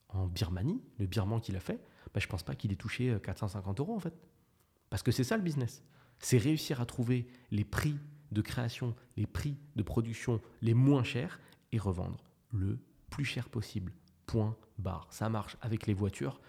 en 0.09 0.27
Birmanie, 0.27 0.81
le 0.99 1.07
birman 1.07 1.41
qu'il 1.41 1.57
a 1.57 1.61
fait, 1.61 1.81
bah, 2.15 2.21
je 2.21 2.27
pense 2.27 2.43
pas 2.43 2.55
qu'il 2.55 2.73
ait 2.73 2.77
touché 2.77 3.17
450 3.23 3.81
euh, 3.81 3.83
euros, 3.83 3.97
en 3.97 4.01
fait. 4.01 4.15
Parce 4.91 5.03
que 5.03 5.11
c'est 5.11 5.25
ça 5.25 5.37
le 5.37 5.43
business. 5.43 5.83
C'est 6.19 6.39
réussir 6.39 6.81
à 6.81 6.87
trouver 6.87 7.27
les 7.51 7.65
prix 7.65 7.97
de 8.33 8.41
création, 8.41 8.95
les 9.17 9.27
prix 9.27 9.57
de 9.77 9.83
production 9.83 10.41
les 10.63 10.75
moins 10.75 11.05
chers 11.05 11.41
et 11.73 11.79
revendre 11.79 12.25
le 12.53 12.79
plus 13.11 13.25
cher 13.25 13.49
possible. 13.49 13.93
Point 14.27 14.57
barre. 14.79 15.07
Ça 15.11 15.29
marche 15.29 15.57
avec 15.61 15.87
les 15.87 15.95
voitures, 15.95 16.41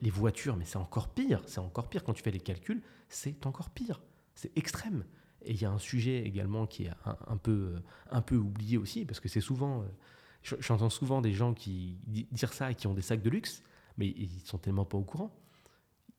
les 0.00 0.10
voitures, 0.10 0.56
mais 0.56 0.64
c'est 0.64 0.78
encore 0.78 1.08
pire. 1.08 1.42
C'est 1.46 1.58
encore 1.58 1.88
pire 1.88 2.04
quand 2.04 2.12
tu 2.12 2.22
fais 2.22 2.30
les 2.30 2.40
calculs. 2.40 2.82
C'est 3.08 3.46
encore 3.46 3.70
pire. 3.70 4.00
C'est 4.34 4.56
extrême. 4.56 5.04
Et 5.44 5.52
il 5.52 5.60
y 5.60 5.64
a 5.64 5.70
un 5.70 5.78
sujet 5.78 6.24
également 6.24 6.66
qui 6.66 6.84
est 6.84 6.90
un, 7.04 7.36
peu, 7.36 7.74
un 8.10 8.22
peu 8.22 8.36
oublié 8.36 8.78
aussi, 8.78 9.04
parce 9.04 9.20
que 9.20 9.28
c'est 9.28 9.40
souvent. 9.40 9.82
Euh, 9.82 10.56
j'entends 10.60 10.90
souvent 10.90 11.20
des 11.20 11.32
gens 11.32 11.54
qui 11.54 11.98
dire 12.06 12.52
ça 12.52 12.70
et 12.70 12.74
qui 12.74 12.86
ont 12.86 12.94
des 12.94 13.02
sacs 13.02 13.22
de 13.22 13.30
luxe, 13.30 13.62
mais 13.96 14.06
ils 14.08 14.40
sont 14.44 14.58
tellement 14.58 14.84
pas 14.84 14.98
au 14.98 15.04
courant. 15.04 15.34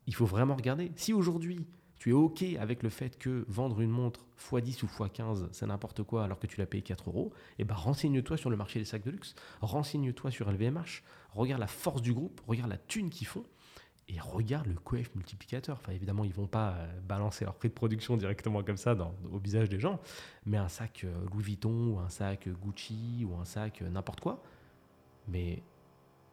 Il 0.08 0.16
faut 0.16 0.25
vraiment 0.25 0.56
regarder. 0.56 0.92
Si 0.96 1.14
aujourd'hui 1.14 1.66
tu 2.03 2.09
es 2.09 2.13
OK 2.13 2.44
avec 2.59 2.83
le 2.83 2.89
fait 2.89 3.17
que 3.17 3.45
vendre 3.47 3.79
une 3.79 3.89
montre 3.89 4.25
x10 4.38 4.83
ou 4.83 4.88
x15, 4.88 5.47
c'est 5.53 5.65
n'importe 5.65 6.03
quoi 6.03 6.25
alors 6.25 6.38
que 6.38 6.47
tu 6.47 6.59
l'as 6.59 6.65
payé 6.65 6.83
4 6.83 7.07
euros, 7.07 7.31
eh 7.60 7.63
ben 7.63 7.75
renseigne-toi 7.75 8.36
sur 8.36 8.50
le 8.50 8.57
marché 8.57 8.77
des 8.77 8.83
sacs 8.83 9.05
de 9.05 9.12
luxe, 9.12 9.36
renseigne-toi 9.62 10.29
sur 10.29 10.51
LVMH, 10.51 11.01
regarde 11.31 11.62
la 11.62 11.67
force 11.67 12.01
du 12.01 12.12
groupe, 12.12 12.41
regarde 12.45 12.69
la 12.69 12.77
thune 12.77 13.10
qu'ils 13.10 13.27
font 13.27 13.45
et 14.10 14.19
regarde 14.19 14.67
le 14.67 14.74
coef 14.74 15.15
multiplicateur. 15.15 15.77
Enfin, 15.81 15.93
évidemment, 15.93 16.25
ils 16.25 16.33
vont 16.33 16.45
pas 16.45 16.72
euh, 16.72 17.00
balancer 17.07 17.45
leur 17.45 17.55
prix 17.55 17.69
de 17.69 17.74
production 17.74 18.17
directement 18.17 18.63
comme 18.63 18.75
ça 18.75 18.95
dans, 18.95 19.15
au 19.31 19.38
visage 19.38 19.69
des 19.69 19.79
gens, 19.79 20.01
mais 20.45 20.57
un 20.57 20.67
sac 20.67 21.05
euh, 21.05 21.25
Louis 21.31 21.43
Vuitton 21.43 21.93
ou 21.93 22.00
un 22.00 22.10
sac 22.10 22.50
Gucci 22.50 23.25
ou 23.25 23.33
un 23.39 23.45
sac 23.45 23.81
euh, 23.81 23.89
n'importe 23.89 24.19
quoi, 24.19 24.43
mais 25.29 25.63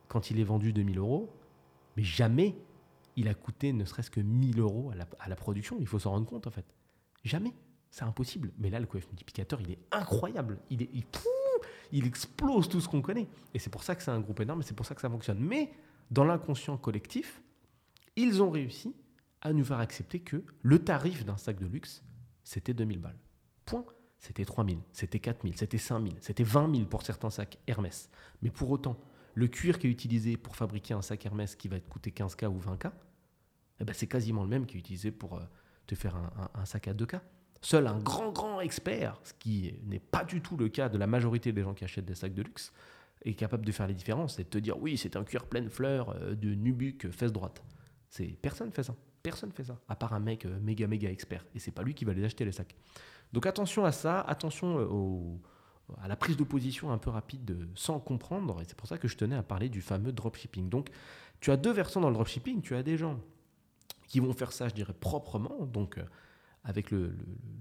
quand 0.09 0.33
il 0.33 0.41
est 0.41 0.45
vendu 0.45 0.73
2000 0.73 0.99
euros, 0.99 1.33
mais 1.97 2.03
jamais 2.03 2.57
il 3.21 3.29
a 3.29 3.35
coûté 3.35 3.75
ne 3.75 3.85
serait-ce 3.85 4.11
que 4.11 4.21
1000 4.21 4.61
euros 4.61 4.93
à 5.19 5.29
la, 5.29 5.37
production. 5.37 5.77
Il 5.79 5.87
faut 5.87 5.99
s'en 5.99 6.11
rendre 6.11 6.27
compte, 6.27 6.47
en 6.47 6.51
fait. 6.51 6.65
Jamais. 7.23 7.53
C'est 7.91 8.05
impossible. 8.05 8.51
Mais 8.59 8.71
là, 8.71 8.81
le 8.81 8.87
coef 8.87 9.07
multiplicateur, 9.09 9.61
il 9.61 9.73
est 9.73 9.79
incroyable. 9.93 10.59
Il, 10.71 10.83
est, 10.83 10.91
il, 11.93 12.07
explose 12.07 12.69
tout 12.69 12.81
ce 12.81 12.89
qu'on 12.89 13.03
connaît. 13.03 13.29
Et 13.53 13.59
c'est 13.59 13.69
pour 13.69 13.83
ça 13.83 13.95
que 13.95 14.03
c'est 14.03 14.11
un 14.11 14.21
groupe 14.21 14.41
énorme 14.41 14.63
c'est 14.63 14.75
pour 14.75 14.87
ça 14.87 14.95
que 14.95 15.03
ça 15.03 15.11
fonctionne. 15.11 15.39
Mais 15.39 15.71
dans 16.11 16.25
l'inconscient 16.25 16.79
collectif, 16.79 17.43
ils 18.17 18.43
ont 18.43 18.51
réussi 18.51 18.95
à 19.43 19.53
nous 19.53 19.65
faire 19.65 19.81
accepter 19.81 20.21
que 20.21 20.43
le 20.63 20.79
tarif 20.79 21.27
d'un 21.27 21.37
sac 21.37 21.59
de 21.59 21.67
luxe, 21.67 22.03
c'était 22.43 22.73
2000 22.73 23.01
balles. 23.01 23.19
Point. 23.67 23.85
C'était 24.19 24.45
3000, 24.45 24.79
c'était 24.93 25.19
4000, 25.19 25.57
c'était 25.57 25.79
5000, 25.79 26.15
c'était 26.21 26.43
20 26.43 26.75
000 26.75 26.87
pour 26.87 27.01
certains 27.03 27.31
sacs 27.31 27.57
Hermès. 27.67 28.11
Mais 28.43 28.51
pour 28.51 28.71
autant, 28.71 28.99
le 29.33 29.49
cuir 29.49 29.79
qui 29.79 29.87
est 29.87 29.91
utilisé 29.91 30.37
pour 30.37 30.57
fabriquer 30.57 30.93
un 30.93 31.01
sac 31.01 31.25
Hermès 31.25 31.57
qui 31.57 31.69
va 31.69 31.81
te 31.81 31.89
coûter 31.89 32.11
15K 32.11 32.47
ou 32.49 32.61
20K, 32.61 32.93
eh 33.81 33.85
ben 33.85 33.93
c'est 33.93 34.07
quasiment 34.07 34.43
le 34.43 34.49
même 34.49 34.67
qui 34.67 34.77
est 34.77 34.81
utilisé 34.81 35.11
pour 35.11 35.37
euh, 35.37 35.43
te 35.87 35.95
faire 35.95 36.17
un, 36.55 36.65
sac 36.65 36.89
à 36.89 36.95
2K. 36.95 37.21
Seul 37.63 37.87
un 37.87 37.99
grand, 37.99 38.33
grand 38.33 38.61
expert, 38.61 39.19
ce 39.25 39.33
qui 39.35 39.75
n'est 39.85 39.99
pas 39.99 40.25
du 40.25 40.41
tout 40.41 40.57
le 40.57 40.69
cas 40.69 40.89
de 40.89 40.97
la 40.97 41.07
majorité 41.07 41.53
des 41.53 41.63
gens 41.63 41.75
qui 41.75 41.85
achètent 41.85 42.07
des 42.07 42.15
sacs 42.15 42.35
de 42.35 42.43
luxe, 42.43 42.73
est 43.23 43.35
capable 43.35 43.67
de 43.67 43.73
faire 43.73 43.87
les 43.87 43.95
différences 43.95 44.39
et 44.39 44.45
de 44.45 44.49
te 44.49 44.59
dire 44.59 44.79
oui, 44.81 44.97
c'est 44.97 45.17
un 45.17 45.25
cuir 45.25 45.47
pleine 45.47 45.69
fleurs 45.69 46.11
euh, 46.11 46.35
de 46.35 46.55
Nubuck 46.55 47.11
fesse 47.11 47.33
droite. 47.33 47.63
C'est 48.09 48.37
personne 48.41 48.73
fait 48.73 48.83
ça. 48.83 48.95
Personne 49.23 49.53
fait 49.53 49.65
ça, 49.65 49.79
à 49.89 49.97
part 49.97 50.15
un 50.15 50.21
mec 50.21 50.47
euh, 50.47 50.59
méga 50.61 50.87
méga 50.87 51.11
expert. 51.11 51.45
Et 51.55 51.59
c'est 51.59 51.73
pas 51.73 51.83
lui 51.83 51.95
qui 51.95 52.05
va 52.05 52.15
les 52.15 52.25
acheter 52.25 52.45
les 52.45 52.53
sacs. 52.53 52.75
Donc 53.33 53.45
attention 53.47 53.85
à 53.85 53.93
ça, 53.93 54.21
attention 54.23 54.77
au, 54.77 55.41
à 56.03 56.09
la 56.09 56.17
prise 56.17 56.37
de 56.37 56.45
position 56.45 56.91
un 56.91 56.99
peu 56.99 57.11
rapide 57.11 57.69
sans 57.75 57.99
comprendre. 57.99 58.61
Et 58.61 58.65
c'est 58.67 58.77
pour 58.77 58.89
ça 58.89 58.99
que 58.99 59.09
je 59.09 59.17
tenais 59.17 59.37
à 59.37 59.43
parler 59.43 59.69
du 59.69 59.81
fameux 59.81 60.13
dropshipping. 60.13 60.69
Donc, 60.69 60.89
tu 61.41 61.51
as 61.51 61.57
deux 61.57 61.73
versants 61.73 62.01
dans 62.01 62.09
le 62.09 62.15
dropshipping. 62.15 62.61
Tu 62.63 62.75
as 62.75 62.83
des 62.83 62.97
gens 62.97 63.21
qui 64.11 64.19
vont 64.19 64.35
faire 64.35 64.53
ça, 64.53 64.69
je 64.69 64.75
dirais, 64.75 64.93
proprement, 64.93 65.65
donc 65.67 65.97
euh, 65.97 66.05
avec 66.65 66.91
le, 66.91 67.17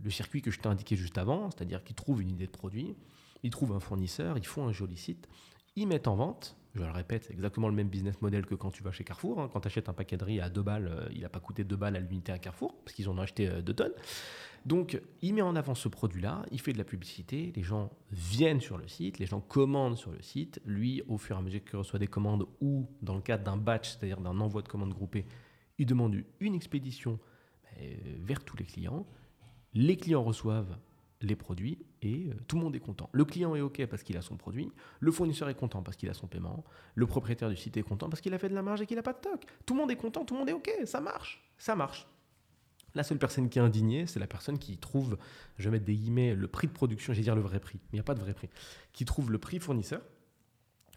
circuit 0.10 0.42
que 0.42 0.50
je 0.50 0.60
t'ai 0.60 0.68
indiqué 0.68 0.96
juste 0.96 1.18
avant, 1.20 1.52
c'est-à-dire 1.52 1.84
qu'ils 1.84 1.96
trouvent 1.96 2.22
une 2.22 2.32
idée 2.32 2.48
de 2.48 2.52
produit, 2.52 2.98
ils 3.44 3.52
trouvent 3.52 3.72
un 3.74 3.80
fournisseur, 3.80 4.36
ils 4.38 4.46
font 4.46 4.68
un 4.68 4.74
joli 4.74 4.98
site, 4.98 5.30
ils 5.76 5.88
mettent 5.88 6.08
en 6.08 6.16
vente, 6.16 6.58
Je 6.74 6.82
le 6.82 6.90
répète, 6.90 7.26
c'est 7.26 7.34
exactement 7.34 7.70
le 7.70 7.76
même 7.76 7.88
business 7.88 8.20
model 8.22 8.48
que 8.48 8.56
quand 8.56 8.72
tu 8.72 8.84
vas 8.84 8.92
chez 8.92 9.04
Carrefour. 9.04 9.40
Hein. 9.40 9.50
Quand 9.52 9.62
tu 9.62 9.68
achètes 9.68 9.90
un 9.90 9.94
paquet 9.94 10.18
de 10.18 10.24
riz 10.24 10.40
à 10.42 10.50
2 10.50 10.62
balles, 10.62 10.88
euh, 10.88 11.08
il 11.14 11.22
n'a 11.22 11.30
pas 11.30 11.40
coûté 11.40 11.64
2 11.64 11.76
balles 11.76 11.96
à 11.96 12.00
l'unité 12.00 12.32
à 12.32 12.40
Carrefour, 12.40 12.76
parce 12.84 12.96
qu'ils 12.96 13.08
en 13.10 13.18
ont 13.18 13.22
acheté 13.22 13.48
2 13.48 13.74
tonnes. 13.74 13.94
Donc, 14.66 15.00
il 15.22 15.36
met 15.36 15.44
en 15.44 15.56
avant 15.56 15.76
ce 15.76 15.88
produit-là, 15.88 16.46
il 16.52 16.60
fait 16.60 16.74
de 16.74 16.80
la 16.80 16.84
publicité, 16.84 17.54
les 17.56 17.64
gens 17.64 17.92
viennent 18.12 18.60
sur 18.60 18.78
le 18.78 18.88
site, 18.88 19.20
les 19.20 19.28
gens 19.28 19.40
commandent 19.40 19.98
sur 19.98 20.12
le 20.12 20.22
site. 20.22 20.60
Lui, 20.66 21.04
au 21.08 21.18
fur 21.18 21.36
et 21.36 21.40
à 21.40 21.42
mesure 21.42 21.64
qu'il 21.64 21.78
reçoit 21.78 22.00
des 22.00 22.08
commandes 22.08 22.46
ou 22.60 22.88
dans 23.02 23.16
le 23.16 23.22
cadre 23.22 23.44
d'un 23.44 23.58
batch, 23.58 23.92
c'est-à-dire 23.92 24.20
d'un 24.20 24.40
envoi 24.40 24.62
de 24.62 24.68
commandes 24.68 24.94
groupées, 24.94 25.26
il 25.80 25.86
demande 25.86 26.24
une 26.40 26.54
expédition 26.54 27.20
euh, 27.80 27.96
vers 28.20 28.44
tous 28.44 28.58
les 28.58 28.66
clients. 28.66 29.08
Les 29.74 29.98
clients 29.98 30.24
reçoivent 30.24 30.78
les 31.22 31.36
produits 31.36 31.80
et 32.02 32.30
euh, 32.30 32.34
tout 32.48 32.56
le 32.58 32.62
monde 32.62 32.76
est 32.76 32.80
content. 32.80 33.10
Le 33.12 33.26
client 33.26 33.56
est 33.56 33.62
OK 33.62 33.86
parce 33.88 34.04
qu'il 34.04 34.18
a 34.18 34.22
son 34.22 34.38
produit, 34.38 34.72
le 35.00 35.12
fournisseur 35.12 35.50
est 35.50 35.56
content 35.56 35.82
parce 35.82 35.98
qu'il 35.98 36.10
a 36.10 36.14
son 36.14 36.28
paiement, 36.28 36.64
le 36.96 37.08
propriétaire 37.08 37.50
du 37.50 37.56
site 37.56 37.78
est 37.78 37.84
content 37.84 38.10
parce 38.10 38.22
qu'il 38.22 38.34
a 38.34 38.38
fait 38.38 38.50
de 38.50 38.56
la 38.56 38.62
marge 38.62 38.82
et 38.82 38.86
qu'il 38.86 38.96
n'a 38.96 39.04
pas 39.04 39.14
de 39.14 39.18
stock. 39.18 39.42
Tout 39.66 39.74
le 39.74 39.80
monde 39.80 39.92
est 39.92 39.96
content, 39.96 40.24
tout 40.24 40.34
le 40.34 40.40
monde 40.40 40.50
est 40.50 40.54
OK, 40.54 40.72
ça 40.86 41.02
marche, 41.02 41.42
ça 41.58 41.76
marche. 41.76 42.08
La 42.96 43.04
seule 43.04 43.20
personne 43.20 43.50
qui 43.50 43.60
est 43.60 43.62
indignée, 43.62 44.08
c'est 44.08 44.20
la 44.20 44.28
personne 44.28 44.58
qui 44.58 44.78
trouve, 44.78 45.18
je 45.58 45.66
vais 45.66 45.72
mettre 45.72 45.86
des 45.86 45.96
guillemets, 45.96 46.34
le 46.34 46.48
prix 46.48 46.68
de 46.68 46.72
production, 46.74 47.14
j'ai 47.14 47.22
dire 47.22 47.36
le 47.36 47.42
vrai 47.42 47.60
prix, 47.60 47.80
mais 47.84 47.90
il 47.94 47.96
n'y 47.98 48.02
a 48.02 48.04
pas 48.04 48.16
de 48.16 48.20
vrai 48.20 48.34
prix, 48.34 48.50
qui 48.94 49.06
trouve 49.06 49.32
le 49.32 49.38
prix 49.38 49.60
fournisseur 49.60 50.02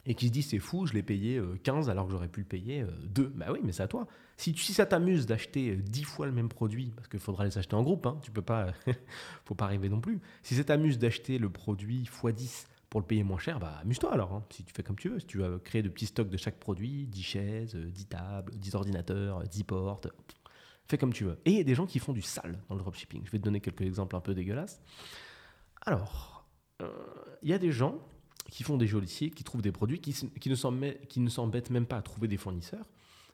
et 0.05 0.15
qui 0.15 0.29
se 0.29 0.33
dit 0.33 0.43
c'est 0.43 0.59
fou, 0.59 0.87
je 0.87 0.95
l'ai 0.95 1.03
payé 1.03 1.41
15 1.63 1.89
euh, 1.89 1.93
alors 1.93 2.07
que 2.07 2.13
j'aurais 2.13 2.29
pu 2.29 2.41
le 2.41 2.47
payer 2.47 2.85
2. 3.05 3.23
Euh, 3.23 3.33
bah 3.35 3.47
oui, 3.53 3.61
mais 3.63 3.73
c'est 3.73 3.85
à 3.85 3.89
toi. 3.89 4.07
Si, 4.37 4.55
si 4.57 4.75
ça 4.75 4.85
t'amuse 4.85 5.27
d'acheter 5.27 5.77
10 5.77 6.03
euh, 6.03 6.05
fois 6.05 6.27
le 6.27 6.33
même 6.33 6.49
produit, 6.49 6.93
parce 6.97 7.09
qu'il 7.09 7.21
faudra 7.21 7.45
les 7.45 7.57
acheter 7.57 7.77
en 7.77 7.83
groupe, 7.83 8.07
hein, 8.07 8.19
tu 8.23 8.31
peux 8.31 8.43
pas, 8.43 8.73
faut 9.45 9.55
pas 9.55 9.67
rêver 9.67 9.89
non 9.89 10.01
plus. 10.01 10.21
Si 10.43 10.57
ça 10.57 10.65
t'amuse 10.65 10.99
d'acheter 10.99 11.39
le 11.39 11.51
produit 11.51 12.03
x10 12.05 12.67
pour 12.91 13.01
le 13.01 13.07
payer 13.07 13.23
moins 13.23 13.39
cher, 13.39 13.61
bah 13.61 13.79
amuse-toi 13.83 14.13
alors. 14.13 14.33
Hein, 14.33 14.45
si 14.51 14.65
tu 14.65 14.73
fais 14.75 14.83
comme 14.83 14.97
tu 14.97 15.09
veux, 15.09 15.21
si 15.21 15.27
tu 15.27 15.39
vas 15.39 15.59
créer 15.61 15.83
de 15.83 15.89
petits 15.89 16.07
stocks 16.07 16.29
de 16.29 16.37
chaque 16.37 16.59
produit, 16.59 17.07
10 17.07 17.23
chaises, 17.23 17.77
10 17.77 18.07
tables, 18.07 18.53
10 18.57 18.75
ordinateurs, 18.75 19.45
10 19.45 19.65
portes, 19.65 20.09
fais 20.89 20.99
comme 20.99 21.13
tu 21.13 21.25
veux. 21.25 21.39
Et 21.45 21.53
il 21.53 21.57
y 21.59 21.61
a 21.61 21.65
des 21.65 21.77
gens 21.77 21.87
qui 21.87 22.01
font 22.01 22.13
du 22.13 22.23
sale 22.23 22.59
dans 22.69 22.75
le 22.75 22.81
dropshipping. 22.81 23.23
Je 23.25 23.31
vais 23.31 23.39
te 23.39 23.45
donner 23.45 23.61
quelques 23.61 23.83
exemples 23.83 24.17
un 24.17 24.21
peu 24.21 24.35
dégueulasses. 24.35 24.83
Alors, 25.87 26.45
il 27.43 27.49
y 27.49 27.53
a 27.53 27.59
des 27.59 27.71
gens 27.71 28.01
qui 28.51 28.63
font 28.63 28.77
des 28.77 28.87
jolis 28.87 29.09
sites, 29.09 29.35
qui 29.35 29.45
trouvent 29.45 29.63
des 29.63 29.73
produits, 29.73 30.01
qui, 30.01 30.51
ne 30.51 31.29
s'embêtent 31.29 31.71
même 31.71 31.87
pas 31.87 31.97
à 31.97 32.03
trouver 32.03 32.29
des 32.29 32.37
fournisseurs 32.37 32.89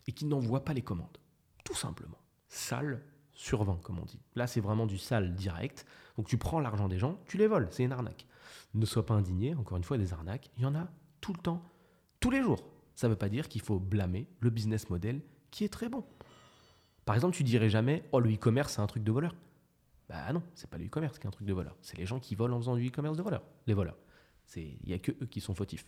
et 0.07 0.12
qui 0.12 0.25
n'envoient 0.25 0.65
pas 0.65 0.75
les 0.75 0.83
commandes. 0.83 1.19
Tout 1.65 1.75
simplement. 1.75 2.19
Sale 2.49 3.03
sur 3.33 3.65
20, 3.65 3.81
comme 3.83 3.99
on 3.99 4.05
dit. 4.05 4.21
Là, 4.35 4.47
c'est 4.47 4.61
vraiment 4.61 4.87
du 4.87 4.99
sale 4.99 5.35
direct. 5.35 5.87
Donc 6.17 6.27
tu 6.27 6.38
prends 6.38 6.61
l'argent 6.61 6.88
des 6.88 6.99
gens, 6.99 7.19
tu 7.27 7.37
les 7.37 7.47
voles. 7.47 7.69
C'est 7.71 7.85
une 7.85 7.93
arnaque. 7.93 8.27
Ne 8.75 8.85
sois 8.85 9.07
pas 9.07 9.15
indigné, 9.15 9.55
encore 9.55 9.77
une 9.77 9.85
fois, 9.85 9.99
des 9.99 10.12
arnaques, 10.12 10.50
il 10.57 10.62
y 10.62 10.67
en 10.67 10.75
a 10.75 10.88
tout 11.21 11.33
le 11.33 11.38
temps, 11.38 11.62
tous 12.21 12.31
les 12.31 12.43
jours. 12.43 12.61
Ça 12.95 13.07
ne 13.07 13.12
veut 13.12 13.19
pas 13.19 13.29
dire 13.29 13.49
qu'il 13.49 13.61
faut 13.61 13.79
blâmer 13.79 14.27
le 14.41 14.50
business 14.50 14.91
model 14.91 15.21
qui 15.50 15.65
est 15.65 15.69
très 15.69 15.88
bon. 15.88 16.05
Par 17.05 17.15
exemple, 17.15 17.37
tu 17.37 17.45
dirais 17.45 17.71
jamais 17.71 18.05
Oh, 18.12 18.21
le 18.21 18.33
e-commerce, 18.33 18.75
c'est 18.75 18.81
un 18.81 18.87
truc 18.87 19.05
de 19.05 19.12
voleur. 19.12 19.35
Bah 20.09 20.33
non, 20.33 20.43
c'est 20.55 20.69
pas 20.69 20.79
le 20.79 20.87
e-commerce 20.87 21.19
qui 21.19 21.25
est 21.25 21.29
un 21.29 21.33
truc 21.33 21.47
de 21.47 21.53
voleur. 21.53 21.77
C'est 21.81 21.97
les 21.97 22.07
gens 22.07 22.19
qui 22.19 22.35
volent 22.35 22.57
en 22.57 22.61
faisant 22.61 22.77
du 22.77 22.88
e-commerce 22.88 23.17
de 23.17 23.23
voleur, 23.23 23.43
les 23.67 23.75
voleurs. 23.75 23.97
Il 24.57 24.76
n'y 24.87 24.95
a 24.95 24.99
que 24.99 25.12
eux 25.12 25.26
qui 25.26 25.40
sont 25.40 25.55
fautifs. 25.55 25.87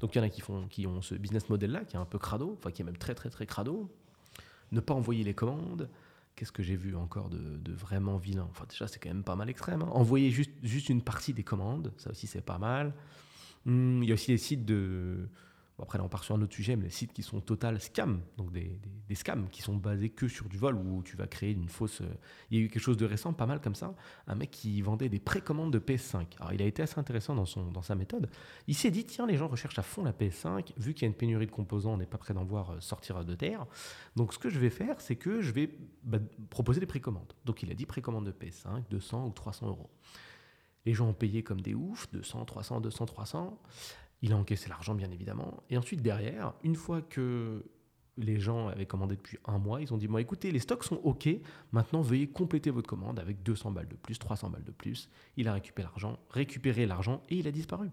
Donc 0.00 0.14
il 0.14 0.18
y 0.18 0.20
en 0.20 0.24
a 0.24 0.28
qui, 0.68 0.86
ont 0.86 1.02
ce 1.02 1.14
business 1.14 1.48
model-là, 1.48 1.84
qui 1.84 1.96
est 1.96 1.98
un 1.98 2.04
peu 2.04 2.18
crado, 2.18 2.56
enfin 2.58 2.70
qui 2.70 2.82
est 2.82 2.84
même 2.84 2.96
très 2.96 3.14
très 3.14 3.30
très 3.30 3.46
crado. 3.46 3.90
Ne 4.72 4.80
pas 4.80 4.94
envoyer 4.94 5.24
les 5.24 5.34
commandes. 5.34 5.88
Qu'est-ce 6.36 6.52
que 6.52 6.62
j'ai 6.62 6.76
vu 6.76 6.96
encore 6.96 7.28
de, 7.28 7.72
vraiment 7.72 8.16
vilain? 8.16 8.46
Enfin 8.50 8.64
déjà 8.68 8.88
c'est 8.88 8.98
quand 8.98 9.10
même 9.10 9.24
pas 9.24 9.36
mal 9.36 9.50
extrême. 9.50 9.82
Hein. 9.82 9.90
Envoyer 9.92 10.30
juste, 10.30 10.52
juste 10.62 10.88
une 10.88 11.02
partie 11.02 11.34
des 11.34 11.42
commandes, 11.42 11.92
ça 11.98 12.10
aussi 12.10 12.26
c'est 12.26 12.40
pas 12.40 12.58
mal. 12.58 12.94
Hum, 13.66 14.02
il 14.02 14.08
y 14.08 14.12
a 14.12 14.14
aussi 14.14 14.30
des 14.30 14.38
sites 14.38 14.64
de 14.64 15.28
après, 15.82 15.98
là, 15.98 16.04
on 16.04 16.08
part 16.08 16.24
sur 16.24 16.34
un 16.34 16.42
autre 16.42 16.54
sujet, 16.54 16.76
mais 16.76 16.84
les 16.84 16.90
sites 16.90 17.12
qui 17.12 17.22
sont 17.22 17.40
total 17.40 17.80
scam, 17.80 18.20
donc 18.36 18.52
des, 18.52 18.78
scams 19.14 19.48
qui 19.50 19.62
sont 19.62 19.76
basés 19.76 20.10
que 20.10 20.28
sur 20.28 20.48
du 20.48 20.56
vol, 20.56 20.74
où 20.76 21.02
tu 21.02 21.16
vas 21.16 21.26
créer 21.26 21.52
une 21.52 21.68
fausse. 21.68 22.00
Euh, 22.00 22.14
il 22.50 22.58
y 22.58 22.62
a 22.62 22.64
eu 22.64 22.68
quelque 22.68 22.82
chose 22.82 22.96
de 22.96 23.06
récent, 23.06 23.32
pas 23.32 23.46
mal 23.46 23.60
comme 23.60 23.74
ça, 23.74 23.94
un 24.26 24.34
mec 24.34 24.50
qui 24.50 24.80
vendait 24.82 25.08
des 25.08 25.18
précommandes 25.18 25.72
de 25.72 25.78
PS5. 25.78 26.26
Alors, 26.38 26.52
il 26.52 26.62
a 26.62 26.64
été 26.64 26.82
assez 26.82 26.98
intéressant 26.98 27.34
dans, 27.34 27.44
son, 27.44 27.72
sa 27.82 27.94
méthode. 27.94 28.30
Il 28.66 28.74
s'est 28.74 28.90
dit, 28.90 29.04
tiens, 29.04 29.26
les 29.26 29.36
gens 29.36 29.48
recherchent 29.48 29.78
à 29.78 29.82
fond 29.82 30.04
la 30.04 30.12
PS5, 30.12 30.72
vu 30.76 30.94
qu'il 30.94 31.02
y 31.02 31.04
a 31.06 31.08
une 31.08 31.14
pénurie 31.14 31.46
de 31.46 31.50
composants, 31.50 31.94
on 31.94 31.96
n'est 31.98 32.06
pas 32.06 32.18
prêt 32.18 32.34
d'en 32.34 32.44
voir 32.44 32.70
euh, 32.70 32.80
sortir 32.80 33.24
de 33.24 33.34
terre. 33.34 33.66
Donc, 34.16 34.32
ce 34.32 34.38
que 34.38 34.48
je 34.48 34.58
vais 34.58 34.70
faire, 34.70 35.00
c'est 35.00 35.16
que 35.16 35.40
je 35.40 35.52
vais 35.52 35.76
bah, 36.02 36.18
proposer 36.50 36.80
des 36.80 36.86
précommandes. 36.86 37.32
Donc, 37.44 37.62
il 37.62 37.70
a 37.70 37.74
dit 37.74 37.86
précommande 37.86 38.26
de 38.26 38.32
PS5, 38.32 38.84
200 38.90 39.26
ou 39.26 39.30
300 39.30 39.68
euros. 39.68 39.90
Les 40.86 40.94
gens 40.94 41.08
ont 41.08 41.14
payé 41.14 41.42
comme 41.42 41.60
des 41.60 41.74
oufs, 41.74 42.10
200, 42.12 42.44
300, 42.44 42.80
200, 42.80 43.06
300. 43.06 43.60
Il 44.22 44.32
a 44.32 44.36
encaissé 44.36 44.68
l'argent, 44.68 44.94
bien 44.94 45.10
évidemment. 45.10 45.62
Et 45.70 45.78
ensuite, 45.78 46.02
derrière, 46.02 46.54
une 46.62 46.74
fois 46.74 47.00
que 47.00 47.64
les 48.16 48.38
gens 48.38 48.68
avaient 48.68 48.86
commandé 48.86 49.16
depuis 49.16 49.38
un 49.46 49.58
mois, 49.58 49.80
ils 49.80 49.92
ont 49.94 49.96
dit 49.96 50.08
Bon, 50.08 50.18
écoutez, 50.18 50.50
les 50.50 50.58
stocks 50.58 50.84
sont 50.84 51.00
OK, 51.04 51.28
maintenant 51.72 52.02
veuillez 52.02 52.28
compléter 52.28 52.70
votre 52.70 52.88
commande 52.88 53.18
avec 53.18 53.42
200 53.42 53.72
balles 53.72 53.88
de 53.88 53.96
plus, 53.96 54.18
300 54.18 54.50
balles 54.50 54.64
de 54.64 54.72
plus. 54.72 55.08
Il 55.36 55.48
a 55.48 55.54
récupéré 55.54 55.88
l'argent, 55.88 56.18
récupéré 56.30 56.86
l'argent 56.86 57.22
et 57.28 57.36
il 57.36 57.48
a 57.48 57.52
disparu. 57.52 57.90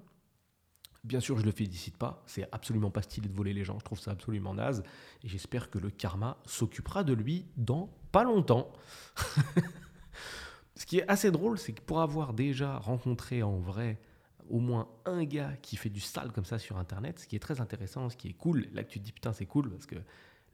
Bien 1.03 1.19
sûr, 1.21 1.37
je 1.37 1.45
le 1.45 1.51
félicite 1.51 1.95
pas, 1.95 2.21
c'est 2.25 2.49
absolument 2.51 2.91
pas 2.91 3.01
stylé 3.01 3.29
de 3.29 3.33
voler 3.33 3.53
les 3.53 3.63
gens, 3.63 3.79
je 3.79 3.85
trouve 3.85 3.99
ça 3.99 4.11
absolument 4.11 4.53
naze, 4.53 4.83
et 5.23 5.29
j'espère 5.29 5.69
que 5.69 5.79
le 5.79 5.89
karma 5.89 6.37
s'occupera 6.45 7.05
de 7.05 7.13
lui 7.13 7.45
dans 7.55 7.89
pas 8.11 8.23
longtemps. 8.23 8.73
Ce 10.75 10.85
qui 10.85 10.97
est 10.97 11.07
assez 11.07 11.31
drôle, 11.31 11.57
c'est 11.57 11.71
que 11.71 11.81
pour 11.81 12.01
avoir 12.01 12.33
déjà 12.33 12.77
rencontré 12.77 13.41
en 13.41 13.57
vrai 13.57 14.01
au 14.49 14.59
moins 14.59 14.87
un 15.05 15.23
gars 15.23 15.53
qui 15.61 15.75
fait 15.75 15.89
du 15.89 15.99
sale 15.99 16.31
comme 16.31 16.45
ça 16.45 16.59
sur 16.59 16.77
Internet, 16.77 17.19
ce 17.19 17.27
qui 17.27 17.35
est 17.35 17.39
très 17.39 17.61
intéressant, 17.61 18.09
ce 18.09 18.17
qui 18.17 18.29
est 18.29 18.33
cool. 18.33 18.67
Là 18.73 18.83
que 18.83 18.89
tu 18.89 18.99
te 18.99 19.03
dis 19.05 19.11
putain 19.11 19.33
c'est 19.33 19.45
cool 19.45 19.69
parce 19.69 19.85
que 19.85 19.95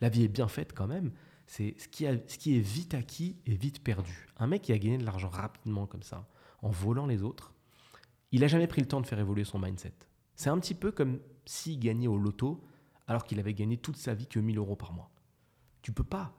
la 0.01 0.09
vie 0.09 0.23
est 0.23 0.29
bien 0.29 0.47
faite 0.47 0.73
quand 0.73 0.87
même. 0.87 1.11
C'est 1.47 1.75
ce 1.77 1.87
qui, 1.87 2.05
est 2.05 2.59
vite 2.59 2.93
acquis 2.93 3.37
et 3.45 3.55
vite 3.55 3.83
perdu. 3.83 4.27
Un 4.37 4.47
mec 4.47 4.61
qui 4.61 4.71
a 4.71 4.77
gagné 4.77 4.97
de 4.97 5.05
l'argent 5.05 5.29
rapidement 5.29 5.85
comme 5.85 6.03
ça, 6.03 6.27
en 6.61 6.69
volant 6.69 7.05
les 7.05 7.21
autres, 7.21 7.53
il 8.31 8.41
n'a 8.41 8.47
jamais 8.47 8.67
pris 8.67 8.81
le 8.81 8.87
temps 8.87 9.01
de 9.01 9.05
faire 9.05 9.19
évoluer 9.19 9.43
son 9.43 9.59
mindset. 9.59 9.93
C'est 10.35 10.49
un 10.49 10.57
petit 10.59 10.73
peu 10.73 10.91
comme 10.91 11.19
s'il 11.45 11.79
gagnait 11.79 12.07
au 12.07 12.17
loto 12.17 12.63
alors 13.07 13.25
qu'il 13.25 13.39
avait 13.39 13.53
gagné 13.53 13.77
toute 13.77 13.97
sa 13.97 14.13
vie 14.13 14.27
que 14.27 14.39
1000 14.39 14.57
euros 14.57 14.75
par 14.75 14.93
mois. 14.93 15.11
Tu 15.81 15.91
peux 15.91 16.03
pas. 16.03 16.33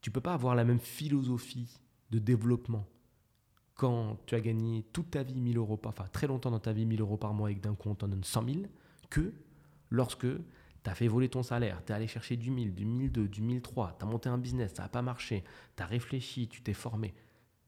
Tu 0.00 0.10
peux 0.10 0.20
pas 0.20 0.34
avoir 0.34 0.54
la 0.54 0.64
même 0.64 0.80
philosophie 0.80 1.80
de 2.10 2.18
développement, 2.18 2.86
quand 3.74 4.18
tu 4.26 4.34
as 4.34 4.40
gagné 4.40 4.84
toute 4.92 5.10
ta 5.10 5.22
vie 5.22 5.40
1000 5.40 5.56
euros, 5.56 5.80
enfin 5.84 6.04
très 6.12 6.26
longtemps 6.26 6.50
dans 6.50 6.60
ta 6.60 6.72
vie 6.72 6.86
1000 6.86 7.00
euros 7.00 7.16
par 7.16 7.34
mois 7.34 7.50
et 7.50 7.54
que 7.54 7.60
d'un 7.60 7.74
coup 7.74 7.88
on 7.88 7.94
t'en 7.94 8.08
donne 8.08 8.24
100 8.24 8.44
000, 8.44 8.56
que 9.10 9.32
lorsque 9.90 10.26
tu 10.26 10.90
as 10.90 10.94
fait 10.94 11.08
voler 11.08 11.28
ton 11.28 11.42
salaire, 11.42 11.82
tu 11.84 11.92
es 11.92 11.94
allé 11.94 12.06
chercher 12.06 12.36
du 12.36 12.50
1000, 12.50 12.74
du 12.74 12.84
1002, 12.84 13.28
du 13.28 13.42
1003, 13.42 13.96
tu 13.98 14.04
as 14.04 14.08
monté 14.08 14.28
un 14.28 14.38
business, 14.38 14.72
ça 14.74 14.82
n'a 14.82 14.88
pas 14.88 15.02
marché, 15.02 15.44
tu 15.76 15.82
as 15.82 15.86
réfléchi, 15.86 16.48
tu 16.48 16.62
t'es 16.62 16.74
formé. 16.74 17.14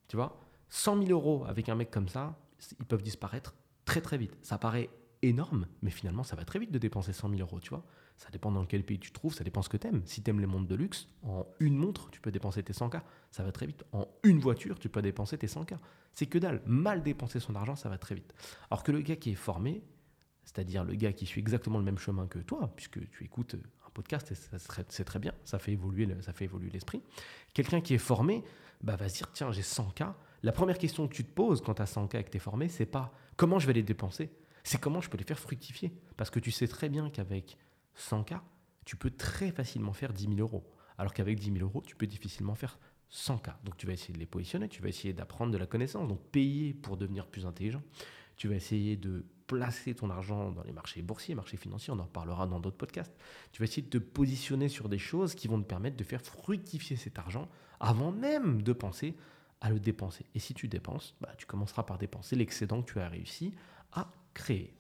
Tu 0.09 0.17
vois? 0.17 0.41
100 0.69 1.05
000 1.05 1.11
euros 1.11 1.45
avec 1.47 1.69
un 1.69 1.75
mec 1.75 1.91
comme 1.91 2.09
ça, 2.09 2.37
ils 2.79 2.87
peuvent 2.87 3.03
disparaître 3.03 3.55
très 3.85 4.01
très 4.01 4.19
vite. 4.19 4.37
Ça 4.43 4.59
paraît 4.59 4.91
énorme, 5.29 5.67
mais 5.83 5.91
finalement 5.91 6.23
ça 6.23 6.37
va 6.37 6.45
très 6.45 6.59
vite 6.59 6.73
de 6.73 6.79
dépenser 6.79 7.13
100 7.13 7.31
000 7.31 7.41
euros, 7.41 7.61
tu 7.61 7.71
vois 7.71 7.85
ça 8.17 8.31
dépend 8.31 8.53
dans 8.53 8.65
quel 8.65 8.85
pays 8.85 8.99
tu 8.99 9.11
te 9.11 9.15
trouves, 9.15 9.35
ça 9.35 9.45
dépend 9.45 9.63
ce 9.63 9.69
que 9.69 9.77
tu 9.77 9.87
aimes. 9.89 10.03
Si 10.05 10.23
tu 10.23 10.31
aimes 10.31 10.41
les 10.41 10.47
montres 10.47 10.69
de 10.69 10.75
luxe, 10.75 11.09
en 11.23 11.47
une 11.59 11.77
montre, 11.77 12.11
tu 12.11 12.21
peux 12.21 12.31
dépenser 12.31 12.63
tes 12.63 12.73
100K. 12.73 13.03
Ça 13.31 13.43
va 13.43 13.53
très 13.53 13.67
vite. 13.67 13.85
En 13.93 14.07
une 14.23 14.39
voiture, 14.39 14.79
tu 14.79 14.89
peux 14.89 15.03
dépenser 15.03 15.37
tes 15.37 15.47
100K. 15.47 15.79
C'est 16.13 16.27
que 16.27 16.39
dalle. 16.39 16.63
Mal 16.65 17.03
dépenser 17.03 17.41
son 17.41 17.55
argent, 17.57 17.75
ça 17.77 17.89
va 17.89 17.99
très 17.99 18.15
vite. 18.15 18.33
Alors 18.71 18.85
que 18.85 18.93
le 18.93 19.01
gars 19.01 19.17
qui 19.17 19.31
est 19.31 19.37
formé, 19.37 19.83
c'est-à-dire 20.45 20.85
le 20.85 20.95
gars 20.95 21.13
qui 21.13 21.27
suit 21.27 21.41
exactement 21.41 21.79
le 21.79 21.85
même 21.85 21.99
chemin 21.99 22.27
que 22.27 22.39
toi, 22.39 22.73
puisque 22.77 23.01
tu 23.11 23.25
écoutes 23.25 23.57
un 23.87 23.91
podcast 23.91 24.31
et 24.31 24.35
c'est 24.89 25.05
très 25.05 25.19
bien, 25.19 25.33
ça 25.45 25.59
fait 25.59 25.73
évoluer, 25.73 26.09
ça 26.21 26.33
fait 26.33 26.45
évoluer 26.45 26.71
l'esprit. 26.71 27.03
Quelqu'un 27.53 27.81
qui 27.81 27.95
est 27.95 27.99
formé, 27.99 28.45
bah, 28.81 28.95
va 28.95 29.09
se 29.09 29.17
dire 29.17 29.33
tiens, 29.33 29.51
j'ai 29.51 29.63
100K. 29.63 30.15
La 30.45 30.53
première 30.53 30.79
question 30.79 31.09
que 31.09 31.15
tu 31.15 31.25
te 31.25 31.33
poses 31.33 31.63
quand 31.63 31.75
tu 31.75 31.83
as 31.83 31.87
100K 31.87 32.19
et 32.19 32.25
que 32.25 32.31
tu 32.31 32.37
es 32.37 32.41
formé, 32.41 32.69
c'est 32.69 32.87
pas 32.87 33.13
comment 33.37 33.59
je 33.59 33.67
vais 33.67 33.73
les 33.73 33.83
dépenser, 33.83 34.31
c'est 34.65 34.81
comment 34.81 35.01
je 35.01 35.09
peux 35.09 35.19
les 35.19 35.25
faire 35.25 35.39
fructifier. 35.39 35.93
Parce 36.17 36.31
que 36.31 36.41
tu 36.41 36.51
sais 36.51 36.67
très 36.67 36.89
bien 36.89 37.11
qu'avec 37.11 37.59
100K, 37.97 38.41
tu 38.85 38.97
peux 38.97 39.11
très 39.11 39.51
facilement 39.51 39.93
faire 39.93 40.13
10 40.13 40.25
000 40.25 40.37
euros. 40.41 40.65
Alors 40.99 41.13
qu'avec 41.13 41.39
10 41.39 41.53
000 41.53 41.59
euros, 41.59 41.83
tu 41.87 41.97
peux 41.97 42.07
difficilement 42.07 42.55
faire 42.55 42.79
100K. 43.13 43.55
Donc 43.65 43.77
tu 43.77 43.87
vas 43.87 43.93
essayer 43.93 44.15
de 44.15 44.19
les 44.19 44.27
positionner, 44.27 44.69
tu 44.69 44.83
vas 44.83 44.89
essayer 44.89 45.13
d'apprendre 45.13 45.53
de 45.53 45.59
la 45.59 45.67
connaissance, 45.67 46.09
donc 46.09 46.21
payer 46.31 46.75
pour 46.75 46.97
devenir 46.97 47.27
plus 47.27 47.47
intelligent. 47.47 47.83
Tu 48.37 48.49
vas 48.49 48.57
essayer 48.57 48.97
de 48.97 49.25
placer 49.47 49.95
ton 49.95 50.11
argent 50.11 50.51
dans 50.51 50.63
les 50.63 50.73
marchés 50.73 51.03
boursiers, 51.03 51.35
marchés 51.35 51.57
financiers, 51.57 51.93
on 51.93 51.99
en 51.99 52.05
reparlera 52.05 52.47
dans 52.47 52.59
d'autres 52.59 52.77
podcasts. 52.77 53.15
Tu 53.53 53.61
vas 53.61 53.65
essayer 53.65 53.83
de 53.83 53.99
te 53.99 54.03
positionner 54.03 54.69
sur 54.69 54.89
des 54.89 54.99
choses 54.99 55.35
qui 55.35 55.47
vont 55.47 55.61
te 55.61 55.67
permettre 55.67 55.97
de 55.97 56.05
faire 56.05 56.23
fructifier 56.23 56.97
cet 56.97 57.19
argent 57.19 57.49
avant 57.81 58.11
même 58.11 58.63
de 58.63 58.73
penser 58.73 59.15
à 59.61 59.71
le 59.71 59.79
dépenser. 59.79 60.27
Et 60.35 60.39
si 60.39 60.55
tu 60.55 60.69
dépenses, 60.69 61.15
bah, 61.21 61.33
tu 61.37 61.47
commenceras 61.47 61.85
par 61.85 61.99
dépenser 61.99 62.37
l'excédent 62.37 62.83
que 62.83 62.93
tu 62.93 63.01
as 63.01 63.09
réussi 63.09 63.55
à 63.93 64.11
créer. 64.35 64.75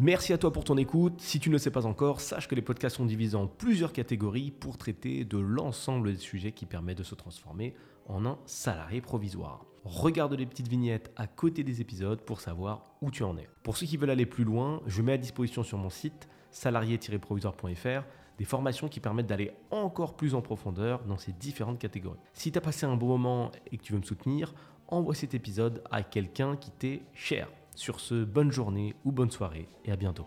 Merci 0.00 0.32
à 0.32 0.38
toi 0.38 0.52
pour 0.52 0.62
ton 0.62 0.76
écoute. 0.76 1.20
Si 1.20 1.40
tu 1.40 1.48
ne 1.48 1.54
le 1.54 1.58
sais 1.58 1.72
pas 1.72 1.84
encore, 1.84 2.20
sache 2.20 2.46
que 2.46 2.54
les 2.54 2.62
podcasts 2.62 2.96
sont 2.96 3.04
divisés 3.04 3.34
en 3.34 3.48
plusieurs 3.48 3.92
catégories 3.92 4.52
pour 4.52 4.78
traiter 4.78 5.24
de 5.24 5.38
l'ensemble 5.38 6.12
des 6.12 6.20
sujets 6.20 6.52
qui 6.52 6.66
permettent 6.66 6.98
de 6.98 7.02
se 7.02 7.16
transformer 7.16 7.74
en 8.06 8.24
un 8.24 8.38
salarié 8.46 9.00
provisoire. 9.00 9.66
Regarde 9.82 10.34
les 10.34 10.46
petites 10.46 10.68
vignettes 10.68 11.10
à 11.16 11.26
côté 11.26 11.64
des 11.64 11.80
épisodes 11.80 12.20
pour 12.20 12.40
savoir 12.40 12.94
où 13.00 13.10
tu 13.10 13.24
en 13.24 13.36
es. 13.38 13.48
Pour 13.64 13.76
ceux 13.76 13.86
qui 13.86 13.96
veulent 13.96 14.10
aller 14.10 14.24
plus 14.24 14.44
loin, 14.44 14.82
je 14.86 15.02
mets 15.02 15.14
à 15.14 15.18
disposition 15.18 15.64
sur 15.64 15.78
mon 15.78 15.90
site 15.90 16.28
salarié-provisoire.fr 16.50 18.02
des 18.38 18.44
formations 18.44 18.88
qui 18.88 19.00
permettent 19.00 19.26
d'aller 19.26 19.52
encore 19.70 20.14
plus 20.14 20.34
en 20.34 20.40
profondeur 20.40 21.02
dans 21.04 21.18
ces 21.18 21.32
différentes 21.32 21.78
catégories. 21.78 22.20
Si 22.32 22.52
tu 22.52 22.58
as 22.58 22.60
passé 22.60 22.86
un 22.86 22.96
bon 22.96 23.08
moment 23.08 23.50
et 23.70 23.76
que 23.76 23.82
tu 23.82 23.92
veux 23.92 23.98
me 23.98 24.04
soutenir, 24.04 24.54
envoie 24.86 25.14
cet 25.14 25.34
épisode 25.34 25.82
à 25.90 26.02
quelqu'un 26.02 26.56
qui 26.56 26.70
t'est 26.70 27.02
cher. 27.12 27.48
Sur 27.74 28.00
ce, 28.00 28.24
bonne 28.24 28.50
journée 28.50 28.94
ou 29.04 29.12
bonne 29.12 29.30
soirée 29.30 29.68
et 29.84 29.92
à 29.92 29.96
bientôt. 29.96 30.26